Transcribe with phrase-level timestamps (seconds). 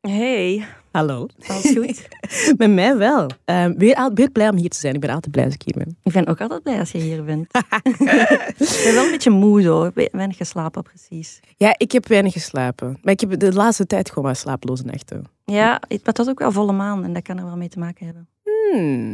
[0.00, 1.26] Hey, Hallo.
[1.46, 2.08] alles goed?
[2.58, 3.30] Met mij wel.
[3.44, 4.94] Ehm, weer, al- weer blij om hier te zijn.
[4.94, 5.96] Ik ben altijd blij als ik hier ben.
[6.02, 7.46] ik ben ook altijd blij als je hier bent.
[7.82, 9.90] ik ben wel een beetje moe zo.
[9.94, 11.40] We- Weinig geslapen precies.
[11.56, 12.98] Ja, ik heb weinig geslapen.
[13.02, 15.24] Maar ik heb de laatste tijd gewoon maar slapeloze nachten.
[15.44, 17.78] Ja, het het was ook wel volle maan en dat kan er wel mee te
[17.78, 18.28] maken hebben.
[18.44, 19.10] Hmm.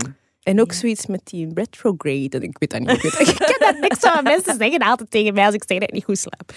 [0.46, 2.28] En ook zoiets met die retrograde.
[2.30, 2.90] En Ik weet dat niet.
[2.90, 4.22] Ik, weet dat- ik ken dat niks van.
[4.22, 6.52] Mensen zeggen altijd tegen mij als ik zeg dat ik niet goed slaap.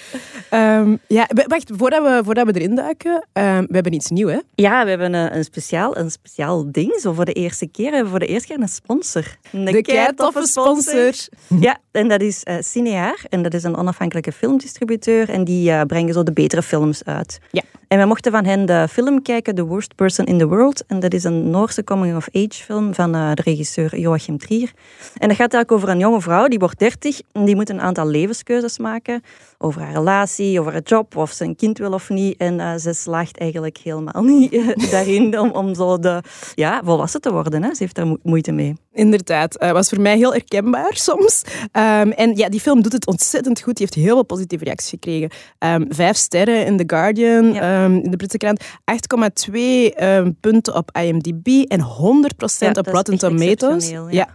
[0.49, 3.27] Ehm, ja, wacht, voordat we, voordat we erin duiken.
[3.33, 4.39] ehm, we hebben iets nieuws, hè?
[4.55, 6.99] Ja, we hebben een, een, speciaal, een speciaal ding.
[7.01, 7.85] Zo voor de eerste keer.
[7.89, 9.37] We hebben voor de eerste keer een sponsor.
[9.51, 11.13] Een De keitoffe sponsor.
[11.59, 13.25] Ja, en dat is eh Cineaar.
[13.29, 15.29] En dat is een onafhankelijke filmdistributeur.
[15.29, 17.39] En die eh, brengen zo de betere films uit.
[17.51, 17.61] Ja.
[17.87, 20.83] En we mochten van hen de film kijken, The Worst Person in the World.
[20.87, 24.71] En dat is een Noorse coming-of-age film van eh, de regisseur Joachim Trier.
[25.17, 27.21] En dat gaat eigenlijk over een jonge vrouw, die wordt 30.
[27.31, 29.21] En die moet een aantal levenskeuzes maken.
[29.57, 32.37] Over haar relatie, over haar job, of ze een kind wil of niet.
[32.37, 36.21] En eh, ze slaagt eigenlijk helemaal niet eh, daarin om, om zo de,
[36.55, 37.63] ja, volwassen te worden.
[37.63, 37.69] Hè.
[37.69, 38.73] Ze heeft daar mo- moeite mee.
[38.93, 41.41] Inderdaad, eh, was voor mij heel herkenbaar soms.
[41.71, 43.77] Ehm, en ja, die film doet het ontzettend goed.
[43.77, 45.29] Die heeft heel veel positieve reacties gekregen.
[45.57, 47.83] Ehm, vijf sterren in The Guardian, Ja.
[47.83, 48.63] ehm, in de Britse krant.
[48.85, 53.68] 8,2 ehm, punten op IMDb en 100% Ja, op Rotten Tomatoes.
[53.75, 54.27] Exceptioneel, ja.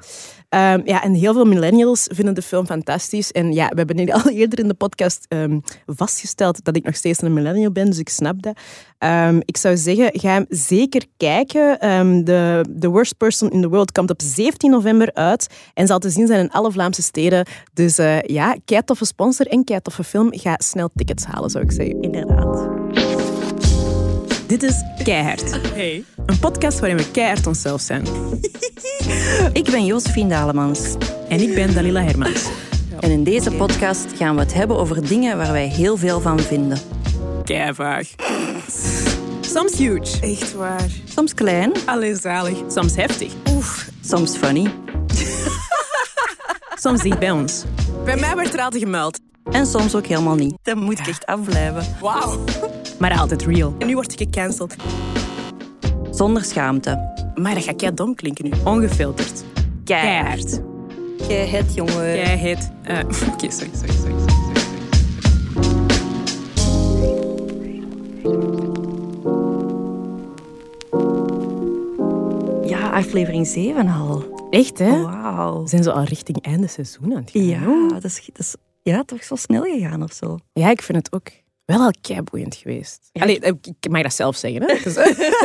[0.55, 3.33] Ehm, ja, en heel veel millennials vinden de film fantastisch.
[3.33, 7.23] En ja, we hebben al eerder in de podcast ehm, vastgesteld dat ik nog steeds
[7.23, 8.57] een millennial ben, dus ik snap dat.
[8.99, 11.79] Ehm, ik zou zeggen, ga hem zeker kijken.
[12.25, 16.11] De The Worst Person in the World komt op 17 november uit en zal te
[16.11, 17.47] zien zijn in alle Vlaamse steden.
[17.73, 20.29] Dus eh, ja, kei toffe sponsor en kei toffe film.
[20.31, 22.01] Ga snel tickets halen, zou ik zeggen.
[22.01, 22.74] Inderdaad.
[24.47, 25.61] Dit is Keihard.
[25.75, 26.05] Hey.
[26.27, 28.07] Een podcast waarin we keihard onszelf zijn.
[29.53, 30.81] Ik ben Josephine Dalemans.
[31.29, 32.45] En ik ben Dalila Hermans.
[33.01, 36.41] En in deze podcast gaan we het hebben over dingen waar wij heel veel van
[36.41, 36.79] vinden.
[37.45, 38.09] Keivaag.
[39.41, 40.21] Soms huge.
[40.21, 40.91] Echt waar.
[41.05, 42.59] Soms klein, Allee, zalig.
[42.69, 43.33] Soms heftig.
[44.05, 44.75] soms funny
[46.83, 47.63] Soms dicht bij ons.
[48.05, 49.19] Bij mij werd er altijd gemeld.
[49.51, 50.55] en soms ook helemaal niet.
[50.63, 51.87] Dat moet ik echt afblijven.
[52.01, 52.45] Wauw.
[53.05, 53.75] Maar altijd real.
[53.79, 54.75] En nu word ik gecanceld.
[56.11, 57.13] Zonder schaamte.
[57.35, 58.51] Maar dat gaat kei dom klinken nu.
[58.65, 59.45] Ongefilterd.
[59.85, 60.61] Keihard.
[61.29, 62.17] Jij het, jongen.
[62.17, 62.71] Jij heet...
[62.83, 62.99] eh,
[63.33, 64.43] Oké, sorry, sorry, sorry, sorry, sorry.
[72.69, 74.25] Ja, aflevering 7 al.
[74.51, 75.03] Echt, hè?
[75.03, 75.63] Wauw.
[75.63, 77.43] We zijn zo al richting einde seizoen aan het gaan.
[77.43, 80.39] Ja, dat is, dat is ja, toch zo snel gegaan of zo.
[80.53, 83.09] Ja, ik vind het ook wel al keiboeiend geweest.
[83.13, 83.39] Ja, Allee,
[83.81, 84.75] ik, mag dat zelf zeggen, hè?
[84.83, 84.97] Dus,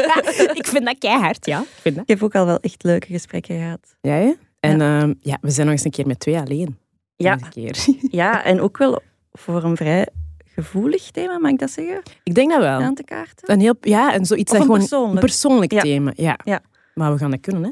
[0.59, 1.59] ik vind dat keihard, ja.
[1.62, 2.03] Ik vind dat.
[2.03, 3.96] Ik heb ook al wel echt leuke gesprekken gehad.
[4.02, 4.34] Ja, hè?
[4.59, 5.13] En ja.
[5.19, 6.78] ja, we zijn nog eens een keer met twee alleen.
[7.16, 7.85] Ja, keer.
[8.22, 10.07] ja en ook wel voor een vrij
[10.56, 12.02] gevoelig thema, mag ik dat zeggen?
[12.24, 12.80] Ik denk dat wel.
[12.80, 13.51] Aan te kaarten.
[13.53, 15.13] Een heel, ja, en zoiets Of dat een gewoon persoonlijk.
[15.13, 15.81] een persoonlijk Ja.
[15.81, 16.12] thema.
[16.16, 16.40] Ja.
[16.44, 16.62] Ja.
[17.00, 17.70] Maar we gaan dat kunnen, hè?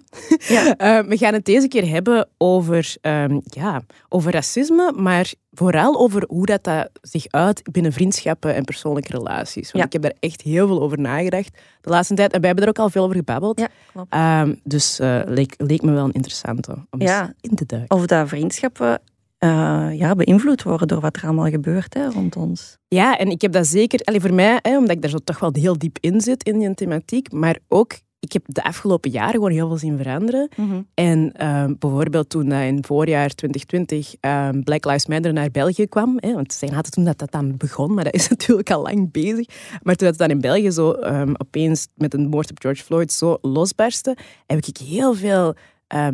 [0.53, 0.75] Ja.
[0.77, 6.23] Eh, we gaan het deze keer hebben over, ehm, ja, over racisme, maar vooral over
[6.27, 9.71] hoe dat, dat zich uit binnen vriendschappen en persoonlijke relaties.
[9.71, 9.83] Want Ja.
[9.85, 12.33] ik heb daar echt heel veel over nagedacht de laatste tijd.
[12.33, 13.59] En wij hebben er ook al veel over gebabbeld.
[13.59, 14.13] Ja, klopt.
[14.13, 17.21] Ehm, dus eh leek, leek me wel een interessante om Ja.
[17.21, 17.95] eens in te duiken.
[17.97, 19.01] Of dat vriendschappen
[19.37, 22.77] eh, ja, beïnvloed worden door wat er allemaal gebeurt hè, rond ons.
[22.87, 25.39] Ja, en ik heb dat zeker, allee, voor mij, hè, omdat ik daar zo toch
[25.39, 27.93] wel heel diep in zit in die thematiek, maar ook,
[28.27, 30.49] ik heb de afgelopen jaren gewoon heel veel zien veranderen.
[30.93, 36.17] En ehm, bijvoorbeeld toen dat in voorjaar 2020 ehm, Black Lives Matter naar België kwam,
[36.19, 38.81] hè, want ze zeiden altijd toen dat dat dan begon, maar dat is natuurlijk al
[38.81, 39.47] lang bezig.
[39.83, 43.11] Maar toen dat dan in België zo ehm, opeens met een moord op George Floyd
[43.11, 45.55] zo losbarstte, heb ik heel veel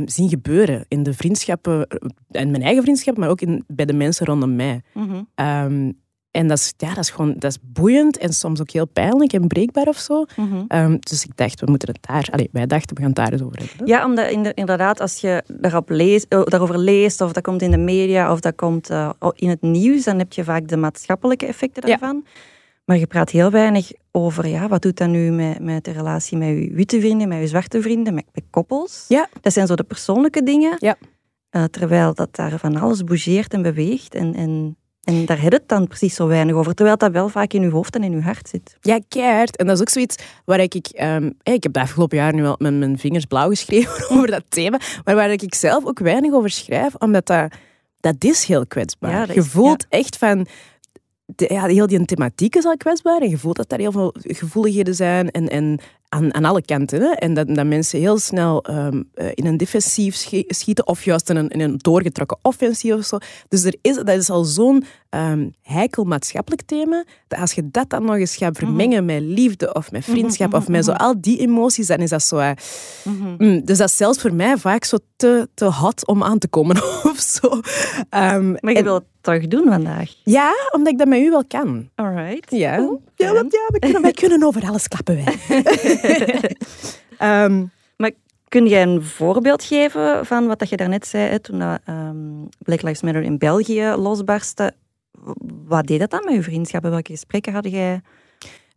[0.05, 1.97] zien gebeuren in de vriendschappen, eh,
[2.31, 4.81] en mijn eigen vriendschap, maar ook in, bij de mensen rondom mij.
[4.93, 5.91] Mhm.
[6.33, 9.33] En dat is, ja, dat is gewoon dat is boeiend en soms ook heel pijnlijk
[9.33, 10.25] en breekbaar of zo.
[10.35, 10.63] Mhm.
[10.67, 12.27] Ehm, dus ik dacht, we moeten het daar...
[12.31, 13.87] Allee, wij dachten, we gaan het daar eens over hebben.
[13.87, 17.61] Ja, omdat in de- inderdaad, als je daarop leest, eh, daarover leest, of dat komt
[17.61, 20.77] in de media, of dat komt eh, in het nieuws, dan heb je vaak de
[20.77, 21.97] maatschappelijke effecten Ja.
[21.97, 22.25] daarvan.
[22.85, 26.37] Maar je praat heel weinig over, ja, wat doet dat nu met, met de relatie
[26.37, 29.05] met je witte vrienden, met je zwarte vrienden, met, met koppels.
[29.07, 29.27] Ja.
[29.41, 30.75] Dat zijn zo de persoonlijke dingen.
[30.79, 30.95] Ja.
[31.49, 34.15] Eh, terwijl dat daar van alles bougeert en beweegt.
[34.15, 36.73] En, en, en daar heb het dan precies zo weinig over.
[36.73, 38.77] Terwijl dat wel vaak in je hoofd en in je hart zit.
[38.81, 39.55] Ja, keihard.
[39.55, 40.15] En dat is ook zoiets
[40.45, 40.73] waar ik...
[40.73, 44.27] ik ehm, ik heb de afgelopen jaar nu wel met mijn vingers blauw geschreven over
[44.27, 47.53] dat thema, maar waar ik zelf ook weinig over schrijf, omdat dat,
[47.99, 49.27] dat is heel kwetsbaar.
[49.27, 50.47] Ja, je voelt echt van...
[51.25, 54.15] De, ja, heel die thematiek is al kwetsbaar en je voelt dat daar heel veel
[54.21, 55.79] gevoeligheden zijn en, en
[56.13, 57.01] aan, aan alle kanten.
[57.01, 57.09] Hè?
[57.09, 60.15] En dat, dat mensen heel snel um, in een defensief
[60.47, 63.17] schieten of juist in een, in een doorgetrokken offensief of zo.
[63.49, 67.89] Dus er is, dat is al zo'n um, heikel maatschappelijk thema, dat als je dat
[67.89, 70.91] dan nog eens gaat vermengen met liefde of met vriendschap mm -hmm, of met zo
[70.91, 72.37] al die emoties, dan is dat zo...
[72.37, 72.51] Uh,
[73.03, 73.65] mm -hmm.
[73.65, 76.75] Dus dat is zelfs voor mij vaak zo te, te hot om aan te komen
[77.11, 77.47] of zo.
[77.47, 77.61] Um,
[78.59, 80.13] maar je en, het toch doen vandaag?
[80.23, 81.89] Ja, omdat ik dat met u wel kan.
[81.95, 82.51] Alright.
[82.51, 82.75] Ja,
[83.15, 85.35] ja, want, ja we, kunnen, wij kunnen over alles klappen, wij.
[87.45, 88.11] um, maar
[88.47, 92.49] kun jij een voorbeeld geven van wat dat je daarnet zei, hè, toen uh, um,
[92.59, 94.73] Black Lives Matter in België losbarstte?
[95.65, 96.91] Wat deed dat dan met je vriendschappen?
[96.91, 98.01] Welke gesprekken had jij?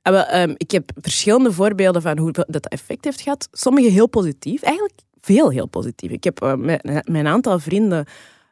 [0.09, 3.49] Uh, um, ik heb verschillende voorbeelden van hoe dat effect heeft gehad.
[3.53, 6.11] Sommige heel positief, eigenlijk veel heel positief.
[6.11, 8.07] Ik heb uh, met, mijn aantal vrienden,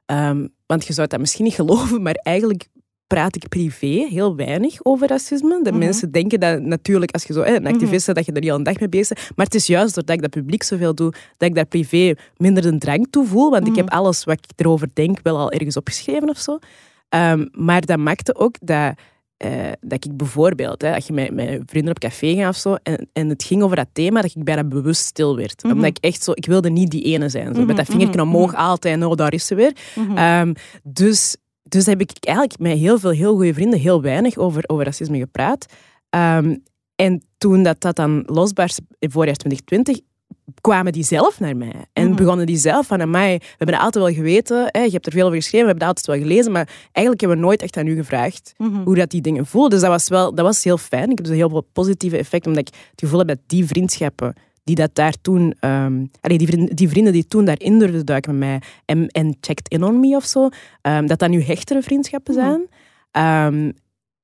[0.07, 2.69] um, want je zou dat misschien niet geloven, maar eigenlijk
[3.07, 5.49] praat ik privé heel weinig over racisme.
[5.49, 5.79] De mm -hmm.
[5.79, 8.63] mensen denken dat natuurlijk, als je zo een activist bent, dat je er heel een
[8.63, 9.37] dag mee bezig bent.
[9.37, 12.67] Maar het is juist doordat ik dat publiek zoveel doe, dat ik daar privé minder
[12.67, 13.51] een drang toe voel.
[13.51, 13.79] Want mm -hmm.
[13.79, 16.59] ik heb alles wat ik erover denk wel al ergens opgeschreven of zo.
[17.09, 18.95] Um, maar dat maakte ook dat,
[19.45, 22.75] uh, dat ik bijvoorbeeld, hè, als je met, met vrienden op café gaat of zo,
[22.83, 25.63] en, en het ging over dat thema, dat ik bijna bewust stil werd.
[25.63, 25.79] Mm -hmm.
[25.79, 27.45] Omdat ik echt zo, ik wilde niet die ene zijn.
[27.45, 27.67] Zo, mm -hmm.
[27.67, 28.65] Met dat vingertje omhoog mm -hmm.
[28.65, 29.77] altijd, oh, daar is ze weer.
[30.41, 34.63] Um, dus, dus heb ik eigenlijk met heel veel heel goede vrienden heel weinig over,
[34.67, 35.67] over racisme gepraat.
[36.17, 36.63] Um,
[36.95, 40.01] en toen dat, dat dan losbarst in voorjaar 2020,
[40.61, 41.73] kwamen die zelf naar mij.
[41.93, 42.17] En mm.
[42.17, 43.39] begonnen die zelf van, mij.
[43.39, 45.89] we hebben het altijd wel geweten, hè, je hebt er veel over geschreven, we hebben
[45.89, 48.85] het altijd wel gelezen, maar eigenlijk hebben we nooit echt aan u gevraagd mm -hmm.
[48.85, 49.71] hoe dat die dingen voelen.
[49.71, 51.11] Dus dat was wel dat was heel fijn.
[51.11, 54.35] Ik heb dus heel veel positieve effect, omdat ik het gevoel heb dat die vriendschappen
[54.65, 58.39] die dat daar toen, um, allee, die, vrienden, die vrienden die toen daarin durfden duiken
[58.39, 60.49] met mij en, en checked in on me of zo,
[60.83, 62.61] um, dat dat nu hechtere vriendschappen zijn.
[62.61, 62.69] Mm
[63.13, 63.55] -hmm.
[63.55, 63.73] um,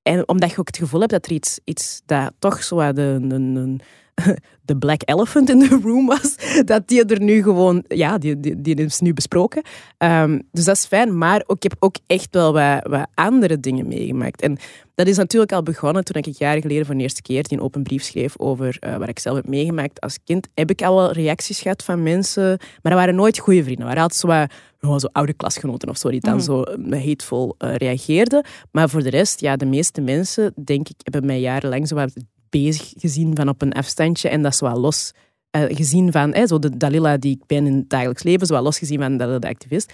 [0.03, 3.19] en omdat je ook het gevoel hebt dat er iets, iets dat toch zo de,
[3.23, 3.77] de, de,
[4.71, 8.61] de black elephant in the room was, dat die er nu gewoon, ja, die, die,
[8.61, 9.63] die is nu besproken.
[9.99, 13.61] Um, dus dat is fijn, maar ook, ik heb ook echt wel wat, wat andere
[13.61, 14.43] dingen meegemaakt.
[14.43, 14.59] En
[14.95, 17.65] dat is natuurlijk al begonnen toen ik jaren geleden voor de eerste keer die een
[17.65, 20.49] open brief schreef over uh, wat ik zelf heb meegemaakt als kind.
[20.55, 23.87] Heb ik al wel reacties gehad van mensen, maar dat waren nooit goede vrienden.
[23.87, 24.51] Dat waren altijd zo wat
[24.81, 26.41] gewoon zo oude klasgenoten of zo, die dan mm.
[26.41, 28.45] zo hateful uh, reageerden.
[28.71, 32.13] Maar voor de rest, ja, de meeste mensen, denk ik, hebben mij jarenlang zo wat
[32.51, 35.13] bezig gezien van op een afstandje en dat is wel los
[35.57, 38.53] uh, gezien van, eh, zo de Dalila die ik ben in het dagelijks leven, zo
[38.53, 39.93] wel los gezien van Dalila de activist.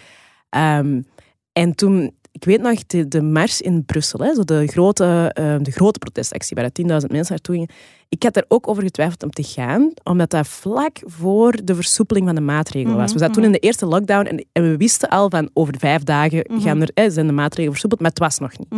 [0.56, 1.04] Um,
[1.52, 5.56] en toen, ik weet nog, de, de mars in Brussel, hè, zo de, grote, uh,
[5.60, 7.68] de grote protestactie waar 10.000 mensen naartoe gingen.
[8.08, 12.26] Ik had er ook over getwijfeld om te gaan, omdat dat vlak voor de versoepeling
[12.26, 13.12] van de maatregelen was.
[13.12, 16.02] We zaten toen in de eerste lockdown en, en we wisten al van over vijf
[16.02, 18.68] dagen gaan er, eh, zijn de maatregelen versoepeld, maar het was nog niet.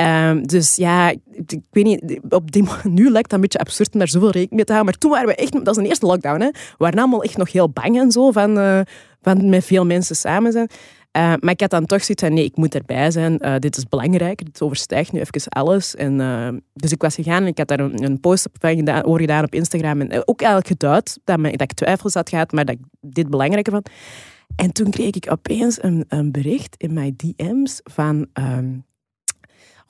[0.00, 1.10] Um, dus ja,
[1.46, 2.50] ik weet niet, op
[2.84, 4.92] nu lijkt dat een beetje absurd om daar zoveel rekening mee te houden.
[4.92, 6.50] Maar toen waren we echt, dat was een eerste lockdown, hè.
[6.50, 8.80] We waren allemaal echt nog heel bang en zo van, uh,
[9.22, 10.68] van met veel mensen samen zijn.
[11.16, 13.38] Uh, maar ik had dan toch zoiets van, nee, ik moet erbij zijn.
[13.40, 15.94] Uh, dit is belangrijk, dit overstijgt nu even alles.
[15.94, 19.44] En, dus ik was gegaan en ik had daar een, post op gedaan, over gedaan
[19.44, 20.00] op Instagram.
[20.00, 23.72] En ook eigenlijk geduid dat, dat ik twijfels had gehad, maar dat ik dit belangrijker
[23.72, 23.90] vond.
[24.56, 28.26] En toen kreeg ik opeens een, een bericht in mijn DM's van...
[28.34, 28.88] Um,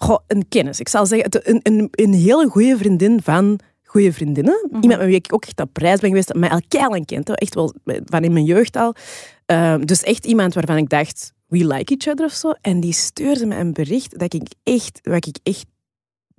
[0.03, 0.81] Goh, een kennis.
[0.81, 4.61] Ik zal zeggen, een, een, een hele goede vriendin van goede vriendinnen.
[4.63, 4.83] Mm -hmm.
[4.83, 7.35] Iemand met wie ik ook echt op prijs ben geweest, mij al keilang kent.
[7.35, 7.75] Echt wel
[8.05, 8.95] van in mijn jeugd al.
[9.47, 12.51] Uh, dus echt iemand waarvan ik dacht, we like each other of zo.
[12.61, 15.67] En die stuurde me een bericht dat ik echt, wat ik echt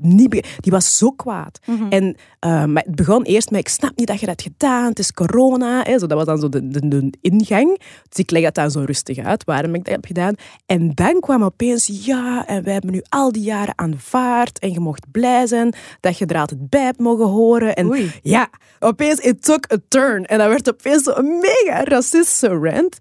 [0.02, 1.60] niet Die was zo kwaad.
[1.66, 1.90] Mm -hmm.
[1.90, 2.16] En
[2.46, 5.14] uh, maar het begon eerst met, ik snap niet dat je dat gedaan, het is
[5.14, 5.84] corona.
[5.84, 7.80] Hè, zo, dat was dan zo de, de, de, ingang.
[8.10, 10.36] Dus ik leg dat dan zo rustig uit, waarom ik dat heb gedaan.
[10.66, 14.80] En dan kwam opeens, ja, en wij hebben nu al die jaren aanvaard en je
[14.80, 17.76] mocht blij zijn dat je er altijd bij hebt mogen horen.
[17.76, 18.12] En Oei.
[18.22, 18.50] ja,
[18.80, 20.26] opeens, it took a turn.
[20.26, 22.98] En dat werd opeens een mega racistische rant.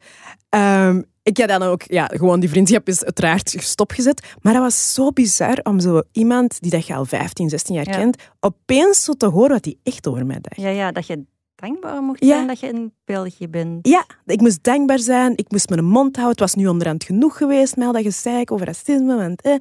[0.51, 4.27] Um, ik heb dan ook, ja, gewoon die vriendschap is uiteraard stopgezet.
[4.43, 7.89] Maar dat was zo bizar om zo iemand die dat je al 15, 16 jaar
[7.89, 7.97] Ja.
[7.97, 10.61] kent, opeens zo te horen wat hij echt over mij dacht.
[10.61, 12.29] Ja, ja, dat je dankbaar mocht Ja.
[12.35, 13.89] zijn dat je in België bent.
[13.89, 16.29] Ja, ik moest dankbaar zijn, ik moest mijn mond houden.
[16.31, 19.17] Het was nu onderhand genoeg geweest met al dat gezeik over racisme.
[19.17, 19.55] Want, eh.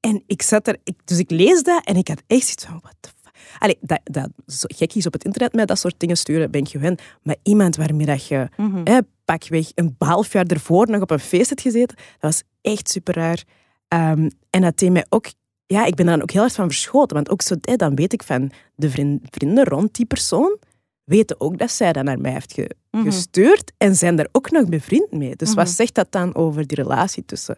[0.00, 2.78] En ik zat er, ik, dus ik lees dat en ik had echt zoiets van,
[2.82, 3.20] what the fuck.
[3.58, 6.68] Allee, dat, dat zo gekkies op het internet met dat soort dingen sturen, ben ik
[6.68, 7.02] gewend.
[7.22, 8.82] Maar iemand waarmee dat je Mhm.
[8.84, 12.88] eh, pakweg een half jaar ervoor nog op een feest hebt gezeten, dat was echt
[12.90, 13.42] super raar.
[13.88, 15.26] Ehm, en dat deed mij ook...
[15.66, 17.16] Ja, ik ben daar dan ook heel erg van verschoten.
[17.16, 20.58] Want ook zo, dan weet ik van de vriend- vrienden rond die persoon,
[21.04, 23.04] weten ook dat zij dat naar mij heeft ge- Mhm.
[23.04, 25.36] gestuurd en zijn daar ook nog bevriend mee.
[25.36, 25.74] Dus wat Mhm.
[25.74, 27.56] zegt dat dan over die relatie tussen...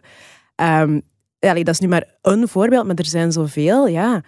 [1.39, 4.23] Allee, dat is nu maar een voorbeeld, maar er zijn zoveel, ja...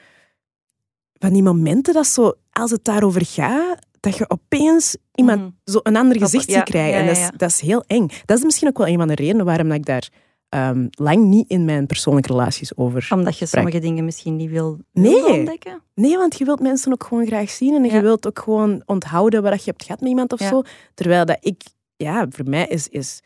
[1.19, 5.49] Van die momenten dat zo, als het daarover gaat, dat je opeens iemand Mhm.
[5.63, 6.99] zo een ander gezicht ziet krijgen.
[6.99, 8.07] en dat is, dat is heel eng.
[8.25, 10.09] Dat is misschien ook wel een van de redenen waarom ik daar
[10.49, 13.07] ehm, lang niet in mijn persoonlijke relaties over...
[13.09, 15.25] Omdat je sommige dingen misschien niet wil, Nee.
[15.25, 15.81] ontdekken.
[15.95, 19.43] Nee, want je wilt mensen ook gewoon graag zien en je wilt ook gewoon onthouden
[19.43, 20.47] wat je hebt gehad met iemand of Ja.
[20.49, 20.61] zo.
[20.93, 21.61] Terwijl dat ik,
[21.95, 23.19] ja, voor mij is, is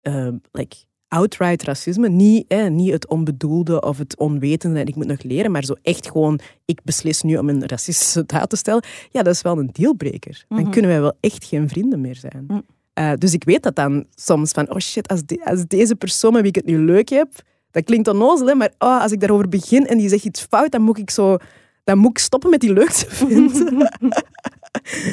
[0.00, 0.76] ehm, like,
[1.08, 5.50] outright racisme niet, eh, niet het onbedoelde of het onwetende en ik moet nog leren,
[5.50, 8.84] maar zo echt gewoon, ik beslis nu om een racistische daad te stellen.
[9.10, 10.44] Ja, dat is wel een dealbreaker.
[10.48, 10.70] Dan Mhm.
[10.70, 12.44] kunnen wij wel echt geen vrienden meer zijn.
[12.46, 12.60] Mhm.
[12.92, 16.32] Eh, dus ik weet dat dan soms van, oh shit, als, de- als deze persoon
[16.32, 17.28] met wie ik het nu leuk heb,
[17.70, 20.70] dat klinkt onnozel, hè, maar oh, als ik daarover begin en die zegt iets fout,
[20.70, 21.36] dan moet ik zo...
[21.84, 23.78] Dan moet ik stoppen met die leuk te vinden.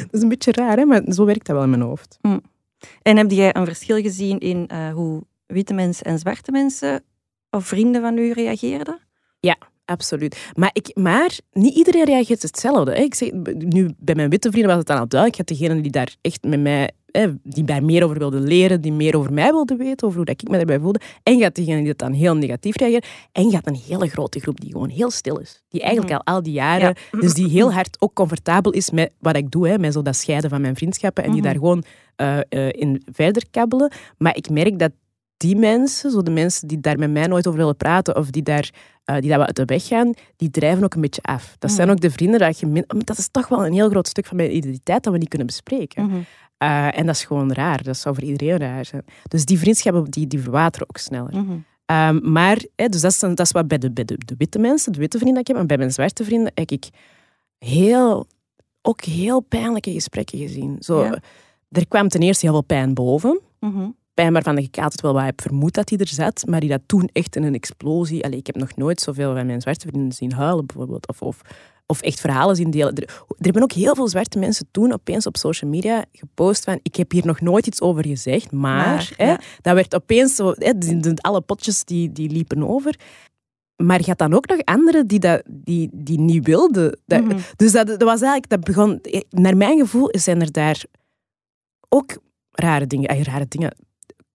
[0.02, 0.86] dat is een beetje raar, hè?
[0.86, 2.18] maar zo werkt dat wel in mijn hoofd.
[3.02, 7.04] En heb jij een verschil gezien in eh, hoe witte mensen en zwarte mensen
[7.50, 9.00] of vrienden van u reageerden?
[9.86, 10.52] Absoluut.
[10.54, 12.92] Maar, ik, maar niet iedereen reageert hetzelfde.
[12.92, 12.98] Hè.
[12.98, 15.40] Ik zeg, nu, bij mijn witte vrienden was het dan al duidelijk.
[15.42, 18.82] Ik had degene die daar echt met mij, hè, die daar meer over wilden leren,
[18.82, 21.00] die meer over mij wilden weten, over hoe dat ik me daarbij voelde.
[21.24, 23.08] En je had degene die dat dan heel negatief reageert.
[23.32, 25.64] En je had een hele grote groep die gewoon heel stil is.
[25.70, 29.36] Die eigenlijk al al die jaren, dus die heel hard ook comfortabel is met wat
[29.36, 31.24] ik doe, hè, met zo dat scheiden van mijn vriendschappen.
[31.24, 31.50] En die Mhm.
[31.50, 31.84] daar gewoon
[32.16, 33.92] eh, eh, in verder kabbelen.
[34.18, 34.92] Maar ik merk dat
[35.44, 38.44] die mensen, zo de mensen die daar met mij nooit over willen praten of die
[38.44, 38.70] daar
[39.04, 41.56] eh, die dat we uit de weg gaan, die drijven ook een beetje af.
[41.60, 41.96] Dat zijn Mhm.
[41.96, 42.66] ook de vrienden dat je...
[42.66, 45.30] min- Dat is toch wel een heel groot stuk van mijn identiteit dat we niet
[45.30, 46.06] kunnen bespreken.
[46.06, 46.16] Mhm.
[46.58, 47.84] Eh, en dat is gewoon raar.
[47.84, 49.06] Dat zou voor iedereen raar zijn.
[49.28, 51.36] Dus die vriendschappen die, die verwateren ook sneller.
[51.36, 51.54] Mhm.
[51.86, 54.60] Ehm, maar, hè, dus dat is, dat is wat bij, de, bij de, de witte
[54.60, 56.90] mensen, de witte vrienden dat ik heb, en bij mijn zwarte vrienden heb ik
[57.58, 58.26] heel,
[58.82, 60.76] ook heel pijnlijke gesprekken gezien.
[60.80, 61.18] Zo, Ja.
[61.72, 63.40] Er kwam ten eerste heel veel pijn boven.
[63.60, 63.90] Mhm.
[64.14, 66.82] Pijn waarvan ik altijd wel wat heb vermoed dat hij er zat, maar die dat
[66.86, 68.24] toen echt in een explosie...
[68.24, 71.08] Allee, ik heb nog nooit zoveel van mijn zwarte vrienden zien huilen, bijvoorbeeld.
[71.08, 71.42] Of, of,
[71.86, 72.96] of echt verhalen zien delen.
[72.96, 76.80] Er, er hebben ook heel veel zwarte mensen toen opeens op social media gepost van
[76.84, 78.86] ik heb hier nog nooit iets over gezegd, maar...
[78.88, 79.40] Maar, hè, ja.
[79.62, 80.54] Dat werd opeens zo...
[80.58, 83.00] Hè, die- die- alle potjes die, die liepen over.
[83.84, 87.00] Maar je had dan ook nog anderen die dat die, die niet wilden.
[87.06, 87.38] Dat, Mhm.
[87.56, 88.50] Dus dat, dat was eigenlijk...
[88.50, 90.84] Dat begon, naar mijn gevoel zijn er daar
[91.90, 92.18] ook
[92.52, 93.10] rare dingen...
[93.10, 93.76] ay, rare dingen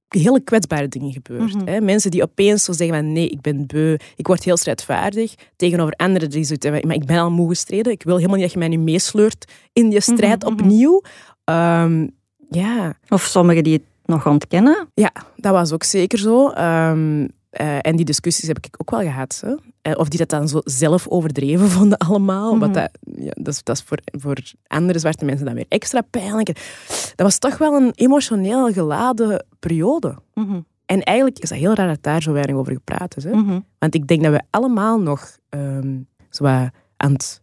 [0.09, 1.55] hele kwetsbare dingen gebeurd.
[1.55, 1.67] Mhm.
[1.67, 1.81] hè.
[1.81, 5.35] Mensen die opeens zo zeggen van nee, ik ben beu, ik word heel strijdvaardig.
[5.57, 7.93] Tegenover anderen die zoiets hebben, maar ik ben al moe gestreden.
[7.93, 10.61] Ik wil helemaal niet dat je mij nu meesleurt in strijd Mhm, mhm.
[10.62, 11.03] opnieuw.
[11.45, 12.07] Ehm,
[12.50, 14.88] ja, Of sommigen die het nog ontkennen.
[14.95, 16.49] ja, dat was ook zeker zo.
[16.50, 19.43] Ehm, eh, en die discussies heb ik ook wel gehad.
[19.47, 19.55] Hè.
[19.83, 22.51] Eh, Of die dat dan zo zelf overdreven vonden allemaal.
[22.51, 22.61] Mhm.
[22.61, 26.01] Wat dat, ja, dat is, dat is voor, voor andere zwarte mensen dan weer extra
[26.01, 26.47] pijnlijk.
[26.89, 30.15] Dat was toch wel een emotioneel geladen periode.
[30.35, 30.61] Mhm.
[30.87, 33.25] En eigenlijk is dat heel raar dat daar zo weinig over gepraat is.
[33.25, 33.31] Hè?
[33.31, 33.61] Mhm.
[33.79, 35.97] Want ik denk dat we allemaal nog ehm,
[36.31, 36.45] zo
[36.97, 37.43] aan het,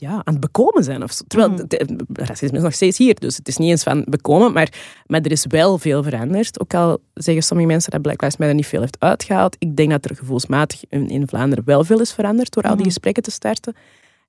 [0.00, 1.02] ja, aan het bekomen zijn.
[1.02, 1.24] Of zo.
[1.26, 4.52] Terwijl het- het- racisme is nog steeds hier, dus het is niet eens van bekomen,
[4.52, 4.72] maar,
[5.06, 6.60] maar er is wel veel veranderd.
[6.60, 9.56] Ook al zeggen sommige mensen dat Black Lives Matter niet veel heeft uitgehaald.
[9.58, 12.78] Ik denk dat er gevoelsmatig in, in Vlaanderen wel veel is veranderd door al die
[12.78, 12.88] Mhm.
[12.88, 13.74] gesprekken te starten.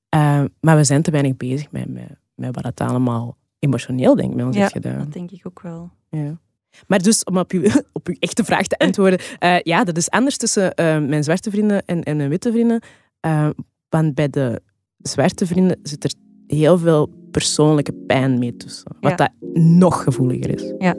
[0.10, 4.30] Eh, maar we zijn te weinig bezig met, met, met wat het allemaal emotioneel, denk
[4.30, 4.98] ik, met ons Ja, heeft gedaan.
[4.98, 5.90] dat denk ik ook wel.
[6.10, 6.38] Ja.
[6.88, 7.63] Maar dus, om op uw,
[7.94, 9.20] op uw echte vraag te antwoorden.
[9.40, 12.82] eh, ja, dat is anders tussen eh, mijn zwarte vrienden en, en mijn witte vrienden.
[13.90, 14.62] Want bij de
[15.03, 16.13] zwarte vrienden zit er
[16.48, 18.96] heel veel persoonlijke pijn mee tussen.
[19.00, 19.15] Wat Ja.
[19.15, 19.31] dat
[19.63, 20.74] nog gevoeliger is.
[20.77, 20.96] Ja.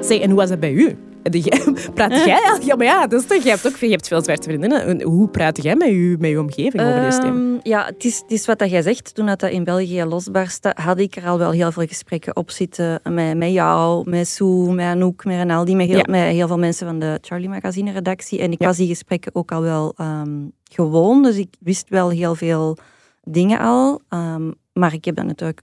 [0.00, 0.96] Zeg, en hoe was dat bij u?
[1.22, 2.58] De- jij- Praat jij al?
[2.64, 4.84] Ja, maar ja, dat is toch, je hebt ook je hebt veel zwarte vriendinnen.
[4.86, 7.34] En Hoe praat jij met je, met je omgeving over deze thema?
[7.36, 9.14] Ehm, ja, het is, het is wat dat jij zegt.
[9.14, 12.50] Toen dat, dat in België losbarstte, had ik er al wel heel veel gesprekken op
[12.50, 13.00] zitten.
[13.10, 16.04] Met, met jou, met Sue, met Anouk, met Renaldi, met heel, Ja.
[16.08, 18.38] met heel veel mensen van de Charlie Magazine redactie.
[18.40, 18.66] En ik Ja.
[18.66, 20.38] was die gesprekken ook al wel ehm,
[20.72, 21.22] gewoon.
[21.22, 22.76] Dus ik wist wel heel veel
[23.22, 24.00] dingen al.
[24.08, 25.60] Ehm, maar ik heb dan natuurlijk,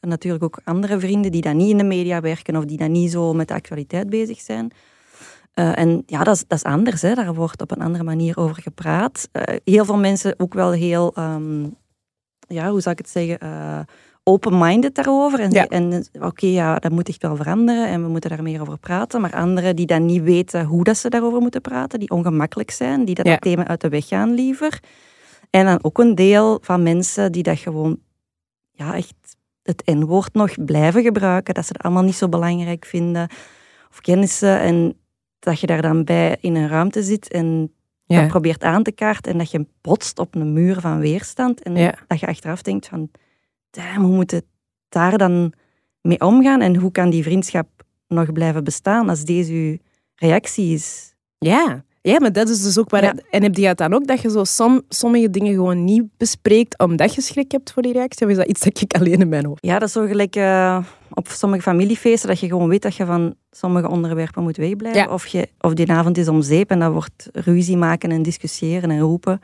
[0.00, 3.10] natuurlijk ook andere vrienden die dan niet in de media werken of die dan niet
[3.10, 4.70] zo met de actualiteit bezig zijn.
[5.58, 7.02] Eh, en ja, dat is, dat is anders.
[7.02, 7.14] Hè.
[7.14, 9.28] Daar wordt op een andere manier over gepraat.
[9.32, 11.62] Eh, heel veel mensen ook wel heel, ehm,
[12.48, 13.80] ja, hoe zou ik het zeggen, eh,
[14.22, 15.40] open-minded daarover.
[15.40, 15.66] En, Ja.
[15.66, 19.20] en oké, ja, dat moet echt wel veranderen en we moeten daar meer over praten.
[19.20, 23.04] Maar anderen die dan niet weten hoe dat ze daarover moeten praten, die ongemakkelijk zijn,
[23.04, 23.32] die dat, Ja.
[23.32, 24.80] dat thema uit de weg gaan liever.
[25.50, 27.98] En dan ook een deel van mensen die dat gewoon,
[28.70, 29.14] ja, echt
[29.62, 33.28] het N-woord nog blijven gebruiken, dat ze het allemaal niet zo belangrijk vinden.
[33.90, 34.96] Of kennissen en
[35.38, 37.72] dat je daar dan bij in een ruimte zit en
[38.04, 38.20] Ja.
[38.20, 41.76] dat probeert aan te kaarten en dat je botst op een muur van weerstand en
[41.76, 41.94] Ja.
[42.06, 43.10] dat je achteraf denkt van,
[43.70, 44.44] damn, hoe moet het
[44.88, 45.52] daar dan
[46.00, 46.60] mee omgaan?
[46.60, 47.68] En hoe kan die vriendschap
[48.08, 49.76] nog blijven bestaan als deze uw
[50.14, 51.14] reactie is?
[51.38, 51.84] Ja.
[52.02, 53.02] Ja, maar dat is dus ook waar...
[53.02, 53.14] Ja.
[53.30, 56.78] En heb je dat dan ook, dat je zo som, sommige dingen gewoon niet bespreekt
[56.78, 58.26] omdat je schrik hebt voor die reactie?
[58.26, 59.66] Of is dat iets dat ik alleen in mijn hoofd...
[59.66, 60.78] Ja, dat is zo gelijk eh,
[61.10, 65.00] op sommige familiefeesten, dat je gewoon weet dat je van sommige onderwerpen moet wegblijven.
[65.00, 65.12] Ja.
[65.12, 68.90] Of, je, of die avond is om zeep en dat wordt ruzie maken en discussiëren
[68.90, 69.40] en roepen.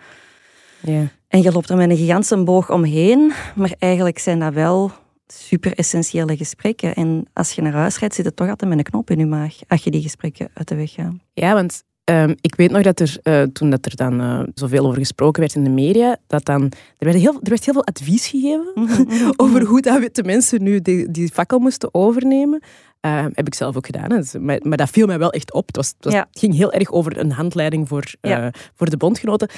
[0.80, 1.08] Ja.
[1.28, 4.90] En je loopt er met een gigantische boog omheen, maar eigenlijk zijn dat wel
[5.26, 6.94] super essentiële gesprekken.
[6.94, 9.26] En als je naar huis rijdt, zit het toch altijd met een knop in je
[9.26, 11.14] maag, als je die gesprekken uit de weg gaat.
[11.32, 14.86] Ja, want ehm, ik weet nog dat er, eh, toen dat er dan eh, zoveel
[14.86, 16.62] over gesproken werd in de media, dat dan,
[16.98, 18.72] er, werd heel, er werd heel veel advies gegeven
[19.44, 22.62] over hoe dat witte mensen nu die, die fakkel moesten overnemen.
[23.00, 24.10] Ehm, heb ik zelf ook gedaan.
[24.10, 24.16] hè.
[24.18, 25.66] Dus, maar, maar dat viel mij wel echt op.
[25.66, 26.26] Het, was, het, was- Ja.
[26.30, 28.52] het ging heel erg over een handleiding voor, eh, Ja.
[28.74, 29.48] voor de bondgenoten.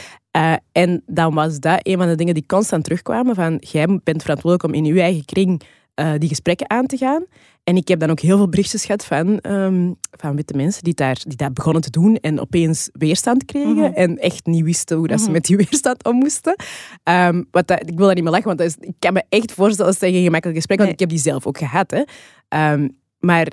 [0.72, 3.34] En dan was dat een van de dingen die constant terugkwamen.
[3.34, 5.62] Van, jij bent verantwoordelijk om in je eigen kring
[5.96, 7.24] eh, die gesprekken aan te gaan.
[7.64, 10.94] En ik heb dan ook heel veel berichtjes gehad van, ehm, van witte mensen die,
[10.94, 13.92] daar, die dat begonnen te doen en opeens weerstand kregen Mhm.
[13.92, 15.32] en echt niet wisten hoe dat ze Mhm.
[15.32, 16.56] met die weerstand om moesten.
[17.02, 19.24] Ehm, wat dat, ik wil daar niet meer lachen, want dat is, ik kan me
[19.28, 21.90] echt voorstellen dat het geen gemakkelijk gesprek want ik heb die zelf ook gehad.
[21.90, 22.02] Hè.
[22.48, 22.88] Ehm,
[23.18, 23.46] maar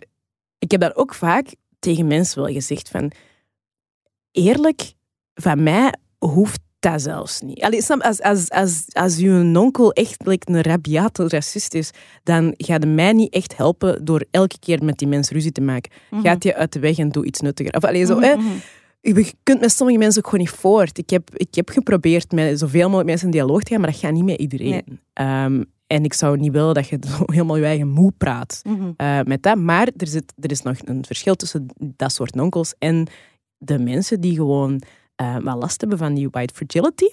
[0.59, 3.11] ik heb daar ook vaak tegen mensen wel gezegd van
[4.31, 4.93] eerlijk,
[5.33, 7.61] van mij hoeft dat zelfs niet.
[7.61, 11.91] Allee, snap, als, als, als, als uw onkel echt like, een rabiate racist is,
[12.23, 15.61] dan gaat hij mij niet echt helpen door elke keer met die mensen ruzie te
[15.61, 15.91] maken.
[16.23, 17.73] Gaat je uit de weg en doe iets nuttiger.
[17.73, 18.35] Of, allee, zo, hè.
[18.35, 18.45] Mhm.
[19.01, 20.97] Je kunt met sommige mensen ook gewoon niet voort.
[20.97, 23.99] Ik heb, ik heb geprobeerd met zoveel mogelijk mensen in dialoog te gaan, maar dat
[23.99, 24.69] gaat niet met iedereen.
[24.69, 24.83] Nee.
[25.13, 28.91] Ehm, en ik zou niet willen dat je helemaal je eigen moe praat Mhm.
[28.97, 29.57] eh, met dat.
[29.57, 33.07] Maar er, zit, er is nog een verschil tussen dat soort onkels en
[33.57, 34.81] de mensen die gewoon
[35.15, 37.09] eh wel last hebben van die white fragility.